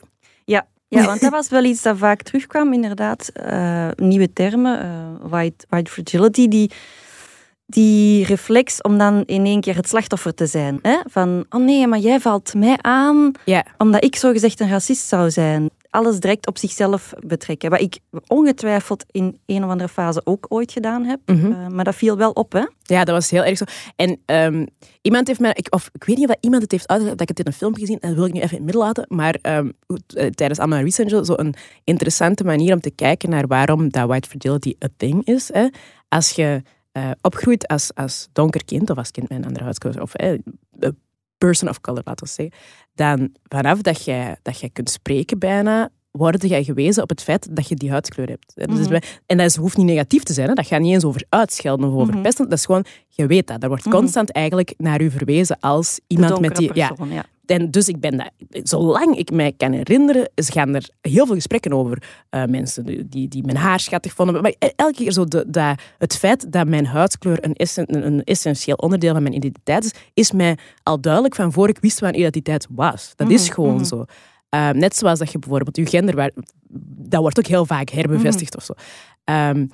[0.90, 3.28] Ja, want dat was wel iets dat vaak terugkwam, inderdaad.
[3.28, 6.70] Eh, nieuwe termen, eh, white, white fragility, die,
[7.70, 10.78] die reflex om dan in één keer het slachtoffer te zijn.
[10.82, 10.96] Hè?
[11.04, 13.32] Van, oh nee, maar jij valt mij aan
[13.78, 15.70] omdat ik zogezegd een racist zou zijn.
[15.90, 17.70] Alles direct op zichzelf betrekken.
[17.70, 21.20] Wat ik ongetwijfeld in een of andere fase ook ooit gedaan heb.
[21.26, 21.52] Mhm.
[21.52, 22.64] Eh, maar dat viel wel op, hè?
[22.82, 23.64] Ja, dat was heel erg zo.
[23.96, 24.66] En ehm,
[25.02, 27.36] iemand heeft mij, ik, of ik weet niet of iemand het heeft uitgelegd, dat ik
[27.36, 29.04] het in een film gezien, dat wil ik nu even in het midden laten.
[29.08, 31.54] Maar ehm, eh, tijdens al mijn research, zo een
[31.84, 35.50] interessante manier om te kijken naar waarom dat white fragility a thing is.
[35.52, 35.66] Hè.
[36.08, 40.02] Als je eh, opgroeit als, als donker kind, of als kind met een andere huidskleur,
[40.02, 40.38] of eh,
[41.38, 42.54] person of color, laten we zeggen,
[42.94, 47.56] dan vanaf dat jij, dat jij kunt spreken bijna, word jij gewezen op het feit
[47.56, 48.52] dat je die huidskleur hebt.
[48.54, 48.98] Dus Mhm.
[49.26, 50.48] en dat is, hoeft niet negatief te zijn.
[50.48, 50.54] Hè.
[50.54, 52.22] Dat gaat niet eens over uitschelden of over Mhm.
[52.22, 52.48] pesten.
[52.48, 53.62] Dat is gewoon, je weet dat.
[53.62, 53.94] Er wordt Mhm.
[53.94, 56.70] constant eigenlijk naar u verwezen als iemand met die...
[56.74, 56.94] ja.
[57.50, 58.30] En dus ik ben dat,
[58.68, 63.44] zolang ik mij kan herinneren, gaan er heel veel gesprekken over eh, mensen die, die,
[63.44, 64.42] mijn haar schattig vonden.
[64.42, 68.24] Maar e- elke keer zo de, dat, het feit dat mijn huidskleur een, essen- een,
[68.24, 72.08] essentieel onderdeel van mijn identiteit is, is mij al duidelijk van voor ik wist wat
[72.08, 73.12] een identiteit was.
[73.16, 73.84] Dat is Mhm, gewoon mhm.
[73.84, 74.04] zo.
[74.48, 76.32] Eh, net zoals dat je bijvoorbeeld je gender,
[76.96, 78.72] dat wordt ook heel vaak herbevestigd of zo.
[79.24, 79.66] Ehm,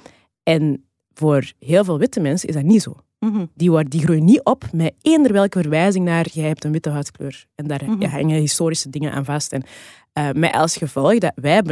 [0.42, 0.84] en
[1.14, 2.96] voor heel veel witte mensen is dat niet zo.
[3.18, 3.46] Mhm.
[3.54, 7.46] Die, die groeien niet op met eender welke verwijzing naar jij hebt een witte huidskleur.
[7.54, 8.02] En daar Mhm.
[8.02, 9.52] ja, hangen historische dingen aan vast.
[9.52, 9.62] En
[10.16, 11.62] eh, met als gevolg dat wij,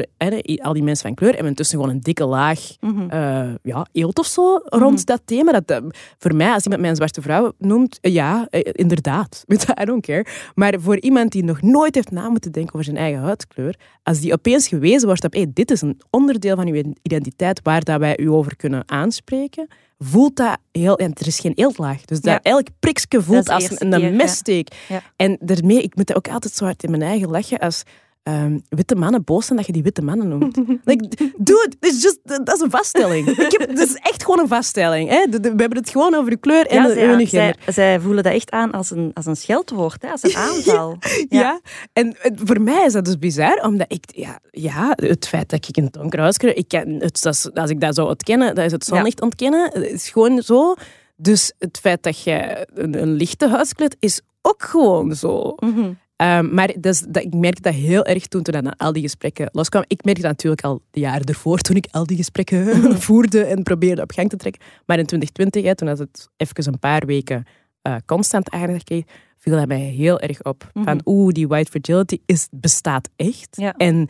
[0.62, 3.08] al die mensen van kleur, hebben intussen gewoon een dikke laag Mhm.
[3.10, 5.04] eh, ja, eelt of zo rond Mhm.
[5.04, 5.52] dat thema.
[5.52, 9.44] Dat, eh, voor mij, als iemand mij een zwarte vrouw noemt, ja, inderdaad.
[9.82, 10.26] I don't care.
[10.54, 14.20] Maar voor iemand die nog nooit heeft na moeten denken over zijn eigen huidskleur, als
[14.20, 17.98] die opeens gewezen wordt op hey, dit is een onderdeel van uw identiteit waar dat
[17.98, 19.66] wij u over kunnen aanspreken,
[19.98, 20.96] voelt dat heel...
[20.98, 22.04] En er is geen eeltlaag.
[22.04, 22.50] Dus dat Ja.
[22.50, 24.06] elk prikske voelt als een, keer, ja.
[24.06, 24.68] een messteek.
[24.88, 25.02] Ja.
[25.16, 27.82] En daarmee, ik moet dat ook altijd zo hard in mijn eigen lachen als
[28.24, 30.56] ehm, witte mannen boos zijn dat je die witte mannen noemt.
[30.84, 33.28] like, dude, it's just, dat is een vaststelling.
[33.28, 35.08] Ik heb, dat is echt gewoon een vaststelling.
[35.10, 35.26] Hè?
[35.30, 37.72] De- de- We hebben het gewoon over je kleur en Ja, de- hun zij, gender.
[37.74, 40.98] zij voelen dat echt aan als een, als een scheldwoord, hè, als een aanval.
[41.28, 41.60] Ja.
[41.92, 45.68] en het- voor mij is dat dus bizar, omdat ik, ja, ja het feit dat
[45.68, 48.64] ik een donker huidskleur, ik kan, het, dat is- als ik dat zou ontkennen, dat
[48.64, 49.70] is het zonlicht ontkennen.
[49.72, 50.74] Het is gewoon zo.
[51.16, 55.54] Dus het feit dat je een, een lichte huidskleur hebt, is ook gewoon zo.
[55.58, 55.92] Mhm.
[56.16, 59.48] Ehm, maar is, dat, ik merkte dat heel erg toen, toen dat al die gesprekken
[59.52, 59.88] loskwamen.
[59.90, 63.62] Ik merkte dat natuurlijk al de jaren ervoor, toen ik al die gesprekken voerde en
[63.62, 64.62] probeerde op gang te trekken.
[64.86, 67.44] Maar in 2020, hè, toen het even een paar weken
[67.82, 69.04] eh, constant aandacht kreeg,
[69.38, 70.70] viel dat mij heel erg op.
[70.72, 70.84] Mhm.
[70.84, 73.48] Van oeh, die white fragility is, bestaat echt.
[73.50, 73.74] Ja.
[73.76, 74.08] En,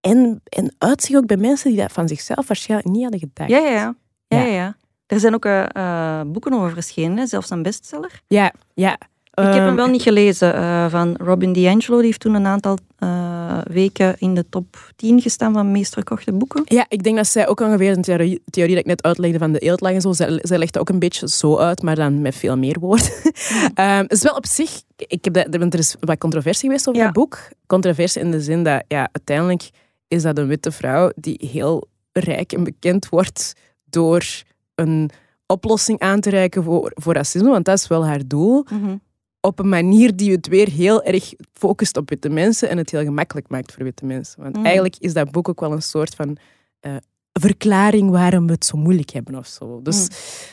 [0.00, 3.50] en, en uitzicht ook bij mensen die dat van zichzelf waarschijnlijk niet hadden gedacht.
[3.50, 3.94] Ja, ja, ja.
[4.28, 4.76] ja, Ja.
[5.06, 8.22] Er zijn ook eh, eh, boeken over verschenen, zelfs een bestseller.
[8.26, 8.98] ja, ja.
[9.34, 10.54] Ik heb hem Ehm, wel niet gelezen.
[10.54, 11.96] eh, van Robin DiAngelo.
[11.96, 16.32] Die heeft toen een aantal eh, weken in de top 10 gestaan van meest verkochte
[16.32, 16.62] boeken.
[16.64, 19.52] Ja, ik denk dat zij ook ongeveer een theorie, theorie dat ik net uitlegde van
[19.52, 22.34] de eeltlang en zo, zij, zij legt ook een beetje zo uit, maar dan met
[22.34, 23.06] veel meer woorden.
[23.74, 27.06] Ehm, het is wel op zich, ik heb er is wat controversie geweest over Ja.
[27.06, 27.38] dat boek.
[27.66, 29.70] Controversie in de zin dat, ja, uiteindelijk
[30.08, 33.52] is dat een witte vrouw die heel rijk en bekend wordt
[33.84, 34.24] door
[34.74, 35.10] een
[35.46, 38.64] oplossing aan te reiken voor, voor racisme, want dat is wel haar doel.
[39.44, 43.02] Op een manier die het weer heel erg focust op witte mensen en het heel
[43.02, 44.42] gemakkelijk maakt voor witte mensen.
[44.42, 44.64] Want Mm.
[44.64, 46.36] eigenlijk is dat boek ook wel een soort van
[46.80, 46.96] eh,
[47.32, 49.80] verklaring waarom we het zo moeilijk hebben of zo.
[49.82, 50.08] Dus Mm.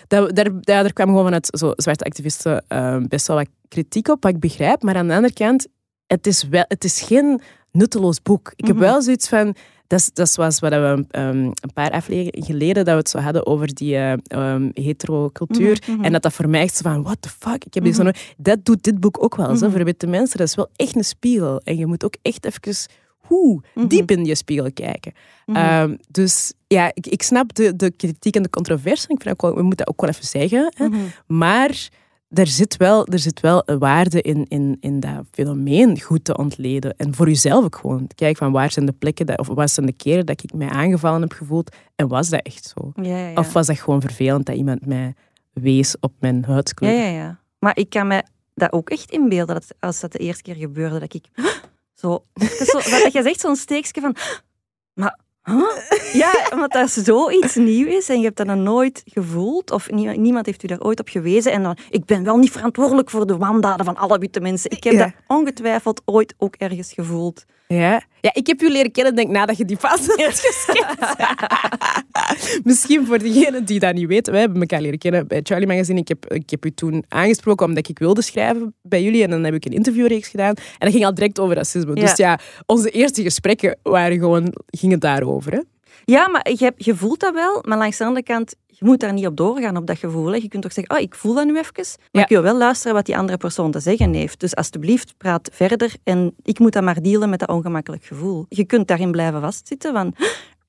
[0.07, 4.07] dat, daar, daar, daar kwam gewoon vanuit zo zwarte activisten eh, best wel wat kritiek
[4.07, 4.81] op, wat ik begrijp.
[4.83, 5.67] Maar aan de andere kant,
[6.07, 8.51] het is, wel, het is geen nutteloos boek.
[8.55, 8.85] Ik heb Mhm.
[8.85, 9.55] wel zoiets van...
[9.89, 13.45] Dat dat zoals wat we ehm, een paar afleveringen geleden dat we het zo hadden
[13.45, 15.81] over die eh, ehm, heterocultuur.
[15.81, 16.03] Mhm, mhm.
[16.03, 17.65] En dat dat voor mij echt zo van, what the fuck?
[17.65, 18.13] Ik heb die zo Mhm.
[18.37, 19.57] Dat doet dit boek ook wel.
[19.57, 20.37] voor witte mensen.
[20.37, 21.59] Dat is wel echt een spiegel.
[21.63, 25.13] En je moet ook echt even hoe, diep in je spiegel kijken.
[25.45, 29.09] Ehm, dus ja, ik, ik snap de, de kritiek en de controversie.
[29.09, 30.73] Ik vind ook wel, we moeten dat ook wel even zeggen.
[30.75, 30.87] Hè.
[31.27, 31.89] Maar
[32.29, 36.37] er zit wel, er zit wel een waarde in, in, in dat fenomeen goed te
[36.37, 36.97] ontleden.
[36.97, 38.07] En voor jezelf ook gewoon.
[38.15, 40.69] Kijk van waar zijn de plekken, dat, of waar zijn de keren dat ik mij
[40.69, 41.75] aangevallen heb gevoeld.
[41.95, 42.91] En was dat echt zo?
[42.95, 43.33] Ja, ja, ja.
[43.33, 45.13] Of was dat gewoon vervelend dat iemand mij
[45.53, 46.91] wees op mijn huidskleur?
[46.91, 47.39] Ja, ja, ja.
[47.59, 50.99] Maar ik kan me dat ook echt inbeelden, dat als dat de eerste keer gebeurde,
[50.99, 51.25] dat ik
[52.01, 52.25] zo...
[52.33, 54.15] Dat, is zo, dat je zegt zo'n steekje van...
[54.99, 55.19] Maar...
[55.49, 56.13] huh?
[56.13, 60.17] Ja, omdat dat zoiets nieuw is en je hebt dat nog nooit gevoeld of nie-
[60.17, 63.27] niemand heeft u daar ooit op gewezen en dan, ik ben wel niet verantwoordelijk voor
[63.27, 64.71] de wandaden van alle witte mensen.
[64.71, 64.99] Ik heb Ja.
[65.03, 67.45] dat ongetwijfeld ooit ook ergens gevoeld.
[67.73, 68.03] Ja.
[68.21, 71.15] ja, ik heb u leren kennen, denk nadat je die fase hebt geskipt.
[72.69, 75.99] Misschien voor degenen die dat niet weten, wij hebben elkaar leren kennen bij Charlie Magazine.
[75.99, 79.43] Ik heb, ik heb u toen aangesproken omdat ik wilde schrijven bij jullie en dan
[79.43, 80.53] heb ik een interviewreeks gedaan.
[80.55, 81.95] En dat ging al direct over racisme.
[81.95, 82.01] Ja.
[82.01, 85.51] Dus ja, onze eerste gesprekken waren gewoon, gingen daarover.
[85.51, 85.59] Hè?
[86.09, 89.13] Ja, maar je, je voelt dat wel, maar langs de andere kant, je moet daar
[89.13, 90.27] niet op doorgaan, op dat gevoel.
[90.27, 90.35] Hè.
[90.35, 92.21] Je kunt toch zeggen, oh, ik voel dat nu even, maar Ja.
[92.21, 94.39] ik wil wel luisteren wat die andere persoon te zeggen heeft.
[94.39, 98.45] Dus alsjeblieft, praat verder en ik moet dan maar dealen met dat ongemakkelijk gevoel.
[98.49, 100.15] Je kunt daarin blijven vastzitten van,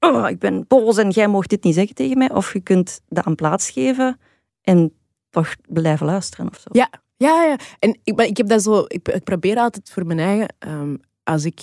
[0.00, 2.30] oh, ik ben boos en jij mag dit niet zeggen tegen mij.
[2.32, 4.20] Of je kunt dat een plaats geven
[4.62, 4.92] en
[5.30, 6.68] toch blijven luisteren of zo.
[6.72, 7.56] Ja, ja, ja.
[7.78, 10.96] En ik, maar ik heb dat zo, ik, ik probeer altijd voor mijn eigen, ehm,
[11.24, 11.60] als ik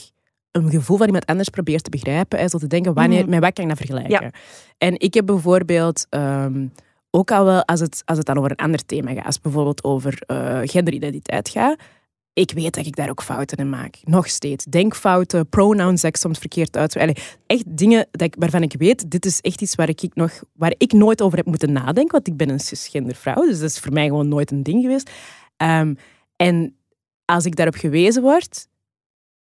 [0.64, 3.30] een gevoel van iemand anders probeer te begrijpen, is zo te denken, wanneer, Mhm.
[3.30, 4.22] met wat kan ik dat vergelijken?
[4.22, 4.32] Ja.
[4.78, 6.68] En ik heb bijvoorbeeld ehm,
[7.12, 9.44] ook al wel, als het, als het dan over een ander thema gaat, als het
[9.44, 11.80] bijvoorbeeld over eh, genderidentiteit gaat,
[12.34, 13.98] ik weet dat ik daar ook fouten in maak.
[14.04, 14.66] Nog steeds.
[14.66, 16.98] Denkfouten, pronouns dat ik soms verkeerd uit.
[16.98, 17.16] Allee,
[17.48, 20.74] echt dingen dat ik, waarvan ik weet, dit is echt iets waar ik, nog, waar
[20.78, 23.80] ik nooit over heb moeten nadenken, want ik ben een cisgender vrouw, dus dat is
[23.80, 25.12] voor mij gewoon nooit een ding geweest.
[25.58, 25.94] Ehm,
[26.36, 26.76] en
[27.26, 28.68] als ik daarop gewezen word,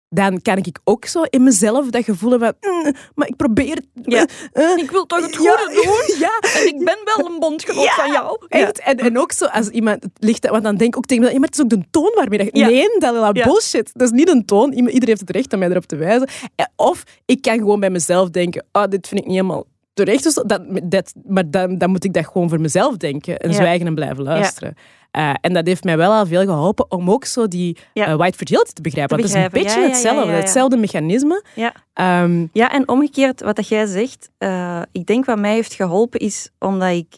[0.10, 3.82] dan kan ik ook zo in mezelf dat gevoel hebben van, "Mm, maar ik probeer...
[3.93, 4.26] Ja.
[4.52, 6.15] eh, Ik wil toch het ja, goede doen?
[6.28, 8.38] Ja, En ik ben wel een bondgenoot van jou.
[8.48, 8.80] Echt?
[8.80, 11.30] En, en ook zo, als iemand het ligt, want dan denk ik ook tegen me,
[11.32, 12.54] ja, maar het is ook de toon waarmee dat.
[12.54, 13.89] Nee, dat is bullshit.
[13.93, 14.74] Dat is niet een toon.
[14.74, 16.28] Iedereen heeft het recht om mij erop te wijzen.
[16.56, 20.24] Eh, Of ik kan gewoon bij mezelf denken, oh, dit vind ik niet helemaal terecht.
[20.24, 23.88] Dus dat, dat, maar dan, dan moet ik dat gewoon voor mezelf denken en zwijgen
[23.88, 24.76] en blijven luisteren.
[25.12, 28.06] Eh, en dat heeft mij wel al veel geholpen om ook zo die Ja.
[28.08, 29.17] eh, white fragility te begrijpen.
[29.17, 30.32] Te Want het is een beetje hetzelfde.
[30.32, 31.43] Hetzelfde mechanisme.
[31.56, 31.74] Ja.
[31.93, 36.20] Ehm, Ja, en omgekeerd, wat dat jij zegt, eh, ik denk wat mij heeft geholpen
[36.20, 37.17] is omdat ik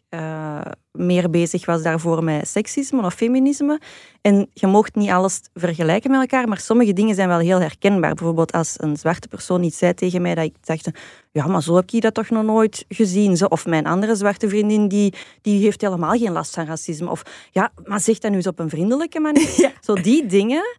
[1.00, 3.80] meer bezig was daarvoor met seksisme of feminisme.
[4.22, 8.14] En je mocht niet alles vergelijken met elkaar, maar sommige dingen zijn wel heel herkenbaar.
[8.14, 10.90] Bijvoorbeeld als een zwarte persoon iets zei tegen mij, dat ik dacht,
[11.32, 13.38] ja, maar zo heb ik dat toch nog nooit gezien.
[13.38, 13.46] Zo.
[13.46, 17.10] Of mijn andere zwarte vriendin, die, die heeft helemaal geen last van racisme.
[17.10, 19.74] Of ja, maar zeg dat nu eens op een vriendelijke manier.
[19.86, 20.78] Zo die dingen.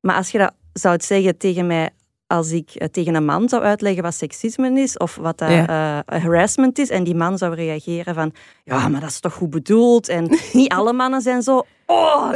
[0.00, 1.90] Maar als je dat zou zeggen tegen mij
[2.30, 5.98] als ik eh, tegen een man zou uitleggen wat seksisme is of wat dat, eh,
[6.06, 8.32] harassment is en die man zou reageren van
[8.64, 12.32] ja, maar dat is toch goed bedoeld en niet alle mannen zijn zo oh,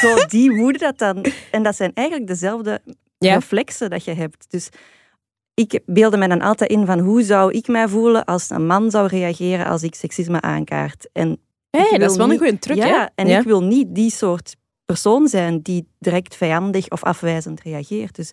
[0.00, 2.80] zo die woede dat dan en dat zijn eigenlijk dezelfde
[3.18, 3.34] Ja.
[3.34, 4.46] reflexen dat je hebt.
[4.50, 4.68] Dus
[5.54, 8.90] ik beelde mij dan altijd in van hoe zou ik mij voelen als een man
[8.90, 11.08] zou reageren als ik seksisme aankaart.
[11.12, 11.38] En
[11.70, 13.06] hey, dat is wel een goede truc, ja, hè?
[13.14, 13.38] en Ja.
[13.38, 18.14] ik wil niet die soort persoon zijn die direct vijandig of afwijzend reageert.
[18.14, 18.30] Dus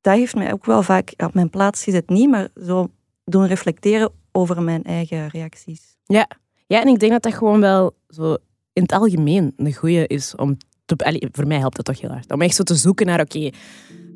[0.00, 2.08] dat heeft mij ook wel vaak op mijn plaats gezet.
[2.08, 2.88] Niet, maar zo
[3.24, 5.96] doen reflecteren over mijn eigen reacties.
[6.04, 6.28] Ja.
[6.66, 8.36] ja, en ik denk dat dat gewoon wel zo
[8.72, 11.28] in het algemeen een goede is om te...
[11.32, 12.32] voor mij helpt dat toch heel hard.
[12.32, 13.50] Om echt zo te zoeken naar, oké,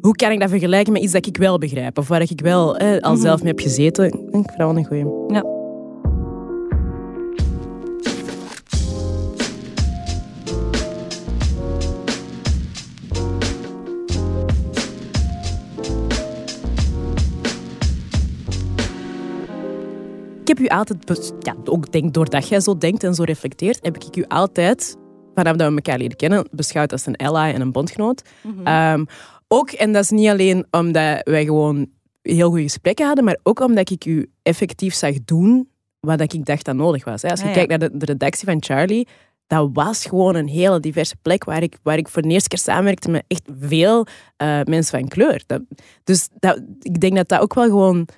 [0.01, 1.99] hoe kan ik dat vergelijken met iets dat ik wel begrijp?
[1.99, 3.21] Of waar ik wel eh, al Mhm.
[3.23, 4.05] zelf mee heb gezeten.
[4.07, 5.05] Ik vind dat wel een goeie.
[5.27, 5.54] Ja.
[20.57, 24.17] Heb u altijd, ja, ook denk, doordat jij zo denkt en zo reflecteert, heb ik
[24.17, 24.97] u altijd,
[25.35, 28.23] vanaf dat we elkaar leren kennen, beschouwd als een ally en een bondgenoot.
[28.65, 29.05] Ehm,
[29.49, 31.87] ook, en dat is niet alleen omdat wij gewoon
[32.23, 35.69] heel goede gesprekken hadden, maar ook omdat ik u effectief zag doen
[36.01, 37.23] wat ik dacht dat nodig was.
[37.25, 37.65] Als je Ah, ja.
[37.65, 39.09] kijkt naar de, de redactie van Charlie,
[39.47, 42.59] dat was gewoon een hele diverse plek waar ik, waar ik voor de eerste keer
[42.59, 45.43] samenwerkte met echt veel eh, mensen van kleur.
[45.47, 45.61] Dat,
[46.05, 48.09] dus dat, ik denk dat dat ook wel gewoon,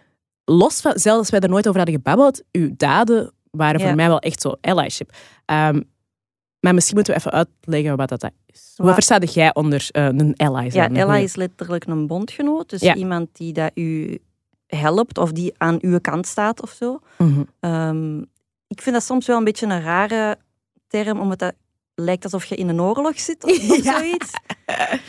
[0.51, 3.87] los van, zelfs als wij er nooit over hadden gebabbeld, uw daden waren Ja.
[3.87, 5.11] voor mij wel echt zo allyship.
[5.45, 5.81] Ehm,
[6.61, 8.73] maar misschien moeten we even uitleggen wat dat is.
[8.77, 10.71] Wat Wat- versta jij onder eh, een ally?
[10.73, 10.91] Ja?
[10.91, 12.71] Een goeie- is letterlijk een bondgenoot.
[12.71, 12.95] Dus Ja.
[12.95, 14.19] iemand die dat u
[14.67, 16.99] helpt of die aan uw kant staat of zo.
[17.19, 17.43] Mhm.
[17.61, 18.19] Ehm,
[18.67, 20.39] ik vind dat soms wel een beetje een rare
[20.87, 21.55] term, omdat dat
[21.97, 23.99] lijkt alsof je in een oorlog zit of, of Ja.
[23.99, 24.31] zoiets.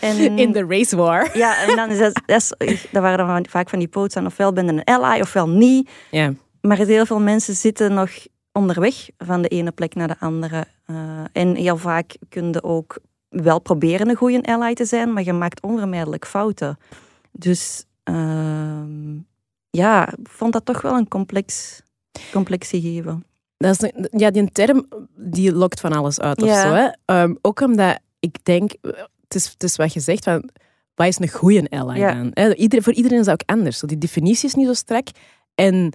[0.02, 1.38] En, In de race war.
[1.38, 4.26] Ja, en dan is dat, dat, is, dat waren dan vaak van die quotes aan
[4.26, 5.90] ofwel ben je een ally ofwel niet.
[6.12, 6.34] Ja.
[6.62, 8.10] Maar heel veel mensen zitten nog
[8.52, 10.66] onderweg van de ene plek naar de andere.
[10.86, 10.96] Eh,
[11.32, 12.98] en heel vaak kun je ook
[13.30, 16.78] wel proberen een goede ally te zijn, maar je maakt onvermijdelijk fouten.
[17.32, 19.16] Dus ehm,
[19.70, 21.82] ja, ik vond dat toch wel een complex,
[22.32, 23.26] complex gegeven.
[23.58, 26.74] Dat is ja, die term die lokt van alles uit of zo.
[26.74, 26.88] Hè?
[27.06, 30.50] Ehm, ook omdat ik denk, het is, het is wat je zegt, van,
[30.96, 32.32] wat is een goede ally dan?
[32.34, 32.82] Hè?
[32.82, 33.78] Voor iedereen is dat ook anders.
[33.78, 35.08] Zo, die definitie is niet zo strak.
[35.56, 35.94] En,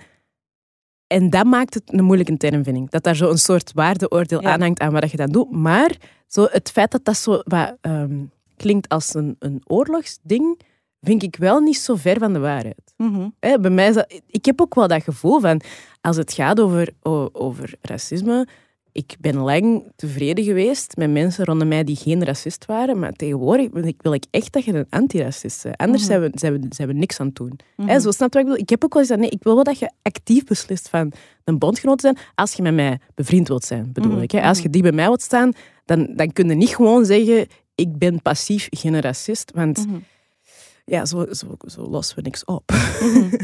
[1.07, 2.91] en dat maakt het een moeilijke term, vind ik.
[2.91, 4.53] Dat daar zo een soort waardeoordeel Ja.
[4.53, 5.51] aan hangt aan wat je dan doet.
[5.51, 5.97] Maar
[6.27, 8.25] zo het feit dat dat zo wat, ehm,
[8.57, 10.61] klinkt als een, een oorlogsding,
[11.01, 12.92] vind ik wel niet zo ver van de waarheid.
[12.97, 13.29] Mhm.
[13.41, 15.61] Hè, bij mij is dat, ik heb ook wel dat gevoel van,
[16.01, 16.89] als het gaat over,
[17.33, 18.47] over racisme,
[18.93, 23.69] ik ben lang tevreden geweest met mensen rondom mij die geen racist waren, maar tegenwoordig
[23.73, 25.77] wil ik, wil ik echt dat je een antiracist bent.
[25.77, 26.11] Anders Mhm.
[26.11, 27.59] zijn, we, zijn, we, zijn we niks aan het doen.
[27.77, 27.89] Mhm.
[27.89, 28.63] Hè, zo snap je wat ik bedoel?
[28.63, 31.13] Ik heb ook wel eens dat, nee, ik wil wel dat je actief beslist van
[31.45, 34.31] een bondgenoot te zijn, als je met mij bevriend wilt zijn, bedoel Mhm, ik.
[34.31, 34.43] Hè.
[34.43, 35.53] Als je die bij mij wilt staan,
[35.85, 39.97] dan, dan kun je niet gewoon zeggen, ik ben passief geen racist, want Mhm.
[40.93, 42.73] Ja, zo, zo, zo lossen we niks op.
[43.01, 43.35] Mhm.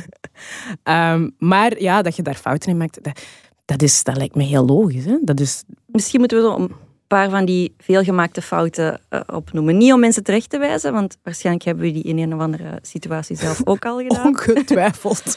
[0.82, 3.20] Ehm, maar ja, dat je daar fouten in maakt, dat,
[3.64, 5.04] dat, is, dat lijkt me heel logisch.
[5.04, 5.18] Hè?
[5.20, 6.72] Dat is, Misschien moeten we zo een
[7.06, 9.76] paar van die veelgemaakte fouten eh, opnoemen.
[9.76, 12.78] Niet om mensen terecht te wijzen, want waarschijnlijk hebben we die in een of andere
[12.82, 14.26] situatie zelf ook al gedaan.
[14.26, 15.36] ongetwijfeld.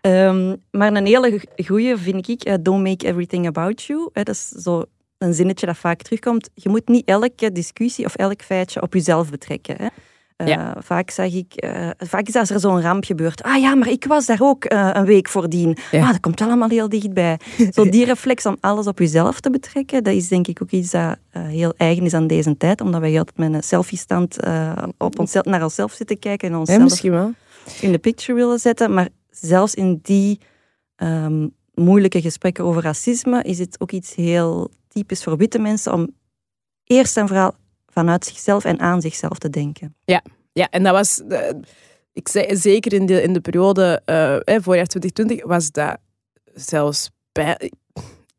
[0.00, 4.10] Ehm, maar een hele goede vind ik, eh, don't make everything about you.
[4.12, 4.84] Hè, dat is zo
[5.18, 6.50] een zinnetje dat vaak terugkomt.
[6.54, 9.76] Je moet niet elke discussie of elk feitje op jezelf betrekken.
[9.78, 9.86] Hè.
[10.42, 10.74] Eh, Ja.
[10.78, 13.42] vaak, zeg ik, eh, vaak is als er zo'n ramp gebeurt.
[13.42, 15.76] Ah ja, maar ik was daar ook eh, een week voordien.
[15.90, 16.02] Ja.
[16.02, 17.38] Ah, dat komt allemaal heel dichtbij.
[17.74, 20.90] Zo die reflex om alles op jezelf te betrekken, dat is denk ik ook iets
[20.90, 22.80] dat heel eigen is aan deze tijd.
[22.80, 24.36] Omdat wij altijd met een selfie-stand
[24.98, 26.78] op onszelf, naar onszelf zitten kijken en onszelf
[27.80, 28.94] in de picture willen zetten.
[28.94, 30.40] Maar zelfs in die
[30.96, 36.08] ehm, moeilijke gesprekken over racisme is het ook iets heel typisch voor witte mensen om
[36.84, 37.54] eerst en vooral
[37.92, 39.94] vanuit zichzelf en aan zichzelf te denken.
[40.52, 41.22] Ja, en dat was...
[41.28, 41.38] eh,
[42.12, 45.96] ik zei, zeker in de, in de periode eh, eh, voorjaar 2020 was dat
[46.54, 47.70] zelfs bij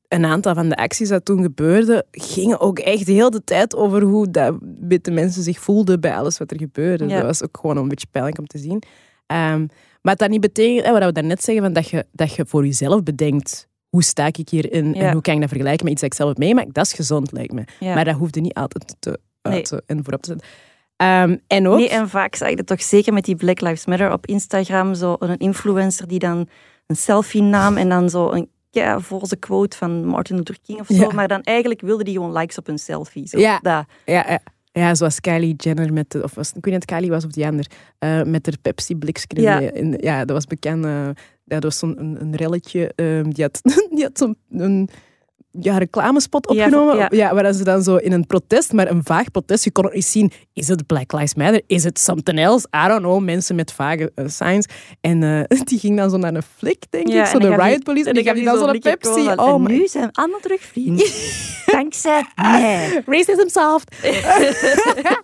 [0.08, 4.02] een aantal van de acties dat toen gebeurden, gingen ook echt heel de tijd over
[4.02, 7.08] hoe dat witte mensen zich voelden bij alles wat er gebeurde.
[7.08, 7.16] Ja.
[7.16, 8.82] Dat was ook gewoon een beetje pijnlijk om te zien.
[9.26, 9.68] Ehm,
[10.02, 13.04] maar dat niet betekent, wat we daarnet zeggen, van dat, je, dat je voor jezelf
[13.04, 15.02] bedenkt hoe sta ik hierin Ja.
[15.02, 16.94] en hoe kan ik dat vergelijken met iets dat ik zelf heb meemaakt, dat is
[16.94, 17.64] gezond, lijkt me.
[17.80, 17.94] Ja.
[17.94, 19.20] Maar dat hoefde niet altijd te.
[19.52, 20.48] Uit te- en voorop te zetten.
[20.96, 21.78] Ehm, en ook...
[21.78, 24.94] Nee, en vaak zag je dat toch zeker met die Black Lives Matter op Instagram,
[24.94, 26.48] zo een influencer die dan
[26.88, 30.88] een selfie nam en dan zo een ja, volse quote van Martin Luther King of
[30.88, 31.12] zo, Ja.
[31.14, 33.28] maar dan eigenlijk wilde die gewoon likes op een selfie.
[33.28, 33.40] Zo.
[33.40, 33.60] Ja.
[33.62, 33.86] Dat.
[34.06, 34.40] Ja, ja.
[34.72, 37.32] ja, zoals Kylie Jenner met de, of was, ik weet niet of Kylie was of
[37.32, 37.66] die ander,
[38.00, 39.42] eh, met haar Pepsi-bliksken.
[39.42, 39.60] Ja.
[39.60, 39.72] Ja.
[40.00, 40.86] Ja, dat was bekend.
[40.86, 41.06] eh,
[41.44, 42.92] ja, dat was zo'n een, een relletje.
[42.96, 43.62] ehm, die had,
[43.96, 44.38] die had zo'n
[45.60, 46.98] ja, reclamespot Ja, opgenomen.
[46.98, 47.08] ja.
[47.10, 47.34] Ja.
[47.34, 50.06] waar ze dan zo in een protest, maar een vaag protest, je kon ook niet
[50.06, 51.62] zien, is het Black Lives Matter?
[51.68, 52.68] Is het something else?
[52.86, 54.66] I don't know, mensen met vage eh, signs.
[55.02, 57.70] En eh, die ging dan zo naar een flik, denk Ja, ik, zo de riot
[57.76, 58.08] die- police.
[58.10, 59.10] En die gaf die dan zo'n blikje Pepsi.
[59.14, 59.36] cola.
[59.36, 61.08] Oh en nu zijn we allemaal terug vrienden.
[61.66, 63.04] Dankzij mij.
[63.06, 63.96] Racism solved.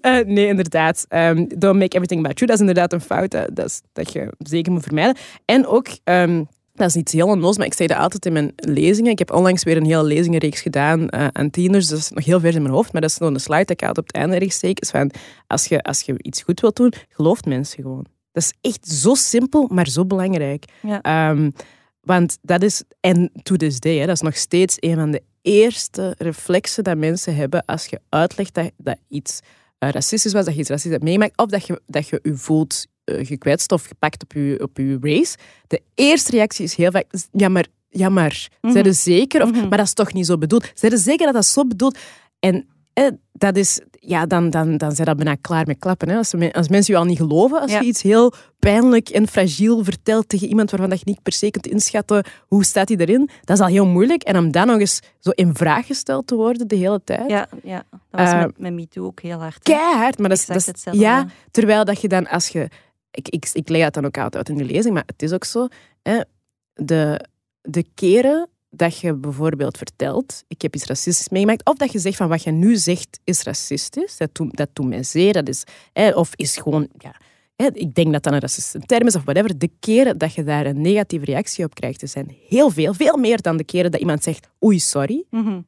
[0.00, 1.04] Eh, nee, inderdaad.
[1.08, 2.46] Ehm, don't make everything about you.
[2.50, 3.30] Dat is inderdaad een fout.
[3.30, 5.16] Dat, dat, is, dat je zeker moet vermijden.
[5.44, 8.52] En ook, ehm, dat is iets heel onnoos, maar ik zei dat altijd in mijn
[8.56, 9.10] lezingen.
[9.10, 11.86] Ik heb onlangs weer een hele lezingenreeks gedaan eh, aan tieners.
[11.86, 13.70] Dat is nog heel ver in mijn hoofd, maar dat is nog een slide dat
[13.70, 14.80] ik altijd op het einde ergens steek.
[14.80, 15.10] Is van,
[15.46, 18.06] als je, als je iets goed wilt doen, gelooft mensen gewoon.
[18.32, 20.64] Dat is echt zo simpel, maar zo belangrijk.
[20.82, 21.00] Ja.
[21.00, 21.50] Ehm,
[22.00, 25.22] want dat is, en to this day, hè, dat is nog steeds een van de
[25.42, 29.40] eerste reflexen dat mensen hebben als je uitlegt dat, dat iets
[29.78, 32.36] eh, racistisch was, dat je iets racistisch hebt meemaakt, of dat je, dat je je
[32.36, 35.36] voelt gekwetst of gepakt op je, op je race.
[35.66, 39.42] De eerste reactie is heel vaak, ja maar, ja maar, zijn er zeker?
[39.42, 39.68] Of, Mhm.
[39.68, 40.70] Maar dat is toch niet zo bedoeld?
[40.74, 41.98] Zijn er zeker dat dat zo bedoeld?
[42.40, 46.08] En eh, dat is, ja, dan, dan, dan zijn dat bijna klaar met klappen.
[46.08, 46.16] Hè?
[46.16, 47.80] Als, me- als mensen je al niet geloven, als Ja.
[47.80, 51.50] je iets heel pijnlijk en fragiel vertelt tegen iemand waarvan dat je niet per se
[51.50, 54.22] kunt inschatten hoe staat hij erin, dat is al heel moeilijk.
[54.22, 57.30] En om dan nog eens zo in vraag gesteld te worden de hele tijd.
[57.30, 59.54] Ja, ja, dat was Eh, met, met MeToo ook heel hard.
[59.68, 59.72] hè.
[59.74, 62.68] Keihard, maar dat is, dat ja, terwijl dat je dan als je
[63.12, 65.32] ik, ik, ik leg dat dan ook altijd uit in de lezing, maar het is
[65.32, 65.68] ook zo.
[66.02, 66.20] Hè,
[66.74, 67.24] de,
[67.60, 72.16] de keren dat je bijvoorbeeld vertelt, ik heb iets racistisch meegemaakt, of dat je zegt
[72.16, 76.10] van wat je nu zegt is racistisch, dat doet, dat mij zeer, dat is, hè,
[76.10, 77.14] of is gewoon, ja,
[77.62, 80.44] hè, ik denk dat dat een racistische term is of whatever, de keren dat je
[80.44, 83.90] daar een negatieve reactie op krijgt, er zijn heel veel, veel meer dan de keren
[83.90, 85.24] dat iemand zegt oei, sorry.
[85.30, 85.60] Mhm.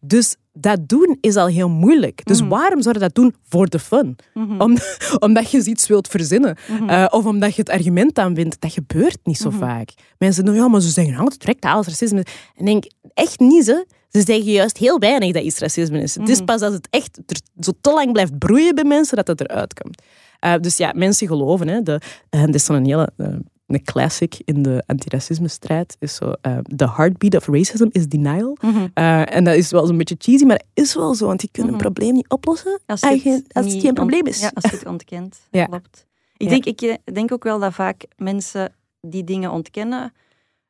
[0.00, 2.24] Dus dat doen is al heel moeilijk.
[2.24, 2.48] Dus Mhm.
[2.48, 4.16] waarom zou je dat doen voor de fun?
[4.34, 4.60] Mhm.
[4.60, 4.76] Om,
[5.18, 6.56] omdat je iets wilt verzinnen.
[6.86, 8.60] Eh, of omdat je het argument aanwindt.
[8.60, 9.90] Dat gebeurt niet zo vaak.
[10.18, 12.24] Mensen doen, ja, maar ze zeggen altijd direct alles racisme.
[12.56, 13.86] En denk, echt niet, ze.
[14.08, 16.14] Ze zeggen juist heel weinig dat iets racisme is.
[16.14, 17.18] Het is pas als het echt
[17.60, 20.02] zo te lang blijft broeien bij mensen, dat het eruit komt.
[20.38, 21.68] Eh, dus ja, mensen geloven.
[21.68, 23.08] Hè, de, eh, dit is zo'n hele...
[23.16, 23.26] eh,
[23.66, 26.32] een classic in de antiracisme-strijd is zo...
[26.76, 28.56] the heartbeat of racism is denial.
[28.60, 28.86] Mhm.
[29.24, 31.26] En dat is wel zo'n beetje cheesy, maar dat is wel zo.
[31.26, 31.82] Want je kunt een Mhm.
[31.82, 34.40] probleem niet oplossen Als, je je- als het geen probleem is.
[34.40, 35.40] Ja, als je het ontkent.
[35.50, 35.64] Ja.
[35.64, 36.06] Klopt.
[36.36, 36.58] Ik, Ja.
[36.58, 40.12] denk, ik denk ook wel dat vaak mensen die dingen ontkennen,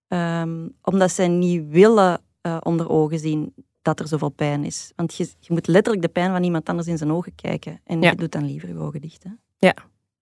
[0.08, 2.20] ehm, omdat zij niet willen
[2.62, 4.92] onder ogen zien dat er zoveel pijn is.
[4.96, 7.80] Want je, je moet letterlijk de pijn van iemand anders in zijn ogen kijken.
[7.84, 8.10] En Ja.
[8.10, 9.22] je doet dan liever je ogen dicht.
[9.24, 9.30] Hè?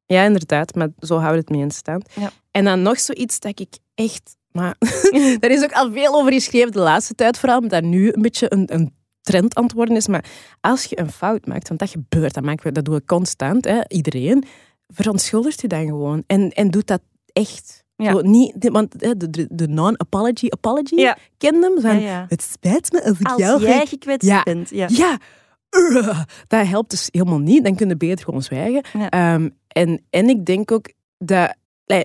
[0.08, 2.08] Ja, inderdaad, maar zo houden we het mee in stand.
[2.20, 2.30] Ja.
[2.50, 4.36] En dan nog zoiets dat ik echt...
[4.52, 4.76] Maar
[5.40, 8.52] daar is ook al veel over geschreven de laatste tijd, vooral omdat nu een beetje
[8.52, 10.06] een, een trend aan het worden is.
[10.06, 10.24] Maar
[10.60, 13.64] als je een fout maakt, want dat gebeurt, dat, maken we, dat doen we constant,
[13.64, 14.44] hè, iedereen,
[14.88, 16.22] verontschuldigt je dan gewoon.
[16.26, 17.00] En, en doet dat
[17.32, 17.84] echt.
[17.96, 18.12] Ja.
[18.12, 21.16] Zo, niet, want de, de, de non-apology apology, Ja.
[21.38, 21.80] hem?
[21.80, 22.26] Van, Ja, ja.
[22.28, 23.62] Het spijt me als ik Als jou...
[23.62, 24.42] jij gekwetst Ja.
[24.42, 24.70] bent.
[24.70, 25.18] Ja.
[25.76, 27.64] Uh, dat helpt dus helemaal niet.
[27.64, 28.84] Dan kun je beter gewoon zwijgen.
[28.98, 29.08] Ja.
[29.10, 31.54] Ehm, en, en ik denk ook dat,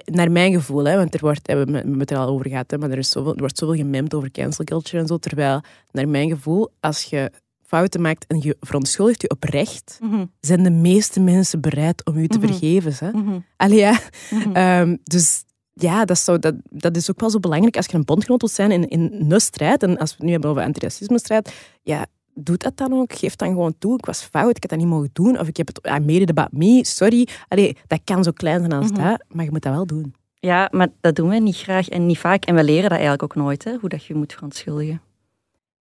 [0.05, 2.77] naar mijn gevoel, hè, want er wordt, we hebben het er al over gehad, hè,
[2.77, 5.17] maar er, is zoveel, er wordt zoveel gememd over cancel culture en zo.
[5.17, 7.31] Terwijl, naar mijn gevoel, als je
[7.65, 12.27] fouten maakt en je verontschuldigt je oprecht, Mhm, zijn de meeste mensen bereid om je
[12.27, 12.47] te Mhm.
[12.47, 12.93] vergeven.
[13.11, 13.39] Hè?
[13.57, 13.99] Allee, ja.
[14.29, 14.51] mhm.
[14.55, 18.05] Ehm, dus ja, dat, zou, dat, dat is ook wel zo belangrijk als je een
[18.05, 19.83] bondgenoot wilt zijn in, in een strijd.
[19.83, 23.13] En als we het nu hebben over antiracisme-strijd, ja, doe dat dan ook.
[23.13, 25.39] Geef dan gewoon toe, ik was fout, ik had dat niet mogen doen.
[25.39, 27.27] Of ik heb het, I made it about me, sorry.
[27.47, 29.03] Allee, dat kan zo klein zijn als Mhm.
[29.09, 30.13] dat, maar je moet dat wel doen.
[30.39, 32.45] Ja, maar dat doen we niet graag en niet vaak.
[32.45, 35.01] En we leren dat eigenlijk ook nooit, hè, hoe dat je je moet verontschuldigen.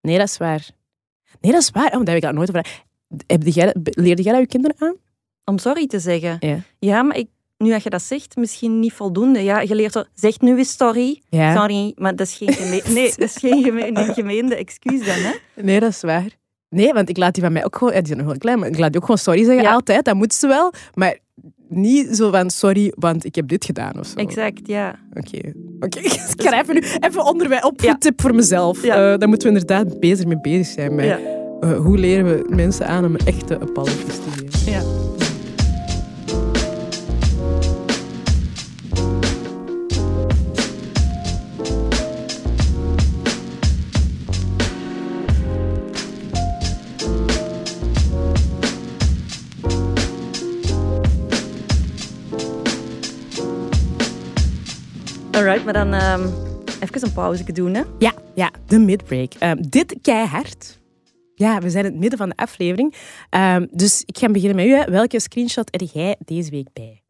[0.01, 0.69] Nee, dat is waar.
[1.41, 1.85] Nee, dat is waar.
[1.85, 2.83] Oh, daar heb ik dat nooit over.
[3.27, 4.95] Heb jij, leerde jij dat je kinderen aan?
[5.45, 6.37] Om sorry te zeggen.
[6.39, 6.59] Ja.
[6.79, 9.39] Ja, maar ik, nu dat je dat zegt, misschien niet voldoende.
[9.43, 11.21] Ja, je leert zeg nu eens sorry.
[11.29, 11.55] Ja.
[11.55, 15.31] Sorry, maar dat is geen, nee, dat is geen geme een gemeende excuus dan, hè?
[15.61, 16.39] Nee, dat is waar.
[16.75, 17.93] Nee, want ik laat die van mij ook gewoon...
[17.93, 19.63] Ja, die zijn nog wel klein, maar ik laat die ook gewoon sorry zeggen.
[19.63, 19.73] Ja.
[19.73, 20.73] Altijd, dat moeten ze wel.
[20.93, 21.17] Maar
[21.69, 24.15] niet zo van sorry, want ik heb dit gedaan of zo.
[24.15, 24.99] Exact, ja.
[25.13, 25.53] Oké.
[25.79, 27.81] Oké, ik schrijf er nu even op.
[27.81, 27.97] Ja.
[27.97, 28.83] Tip voor mezelf.
[28.83, 28.93] Ja.
[29.13, 30.99] Eh, daar moeten we inderdaad bezig mee bezig zijn.
[30.99, 31.19] Ja.
[31.59, 34.71] eh, hoe leren we mensen aan om echte apologies te geven?
[34.71, 34.81] ja.
[55.41, 56.27] Alright, maar dan ehm,
[56.79, 57.81] even een pauze doen, hè?
[57.99, 59.33] Ja, ja, de midbreak.
[59.33, 60.79] Ehm, dit keihard.
[61.35, 62.95] Ja, we zijn in het midden van de aflevering.
[63.29, 64.73] Ehm, dus ik ga beginnen met u.
[64.73, 64.91] hè.
[64.91, 67.01] Welke screenshot heb jij deze week bij?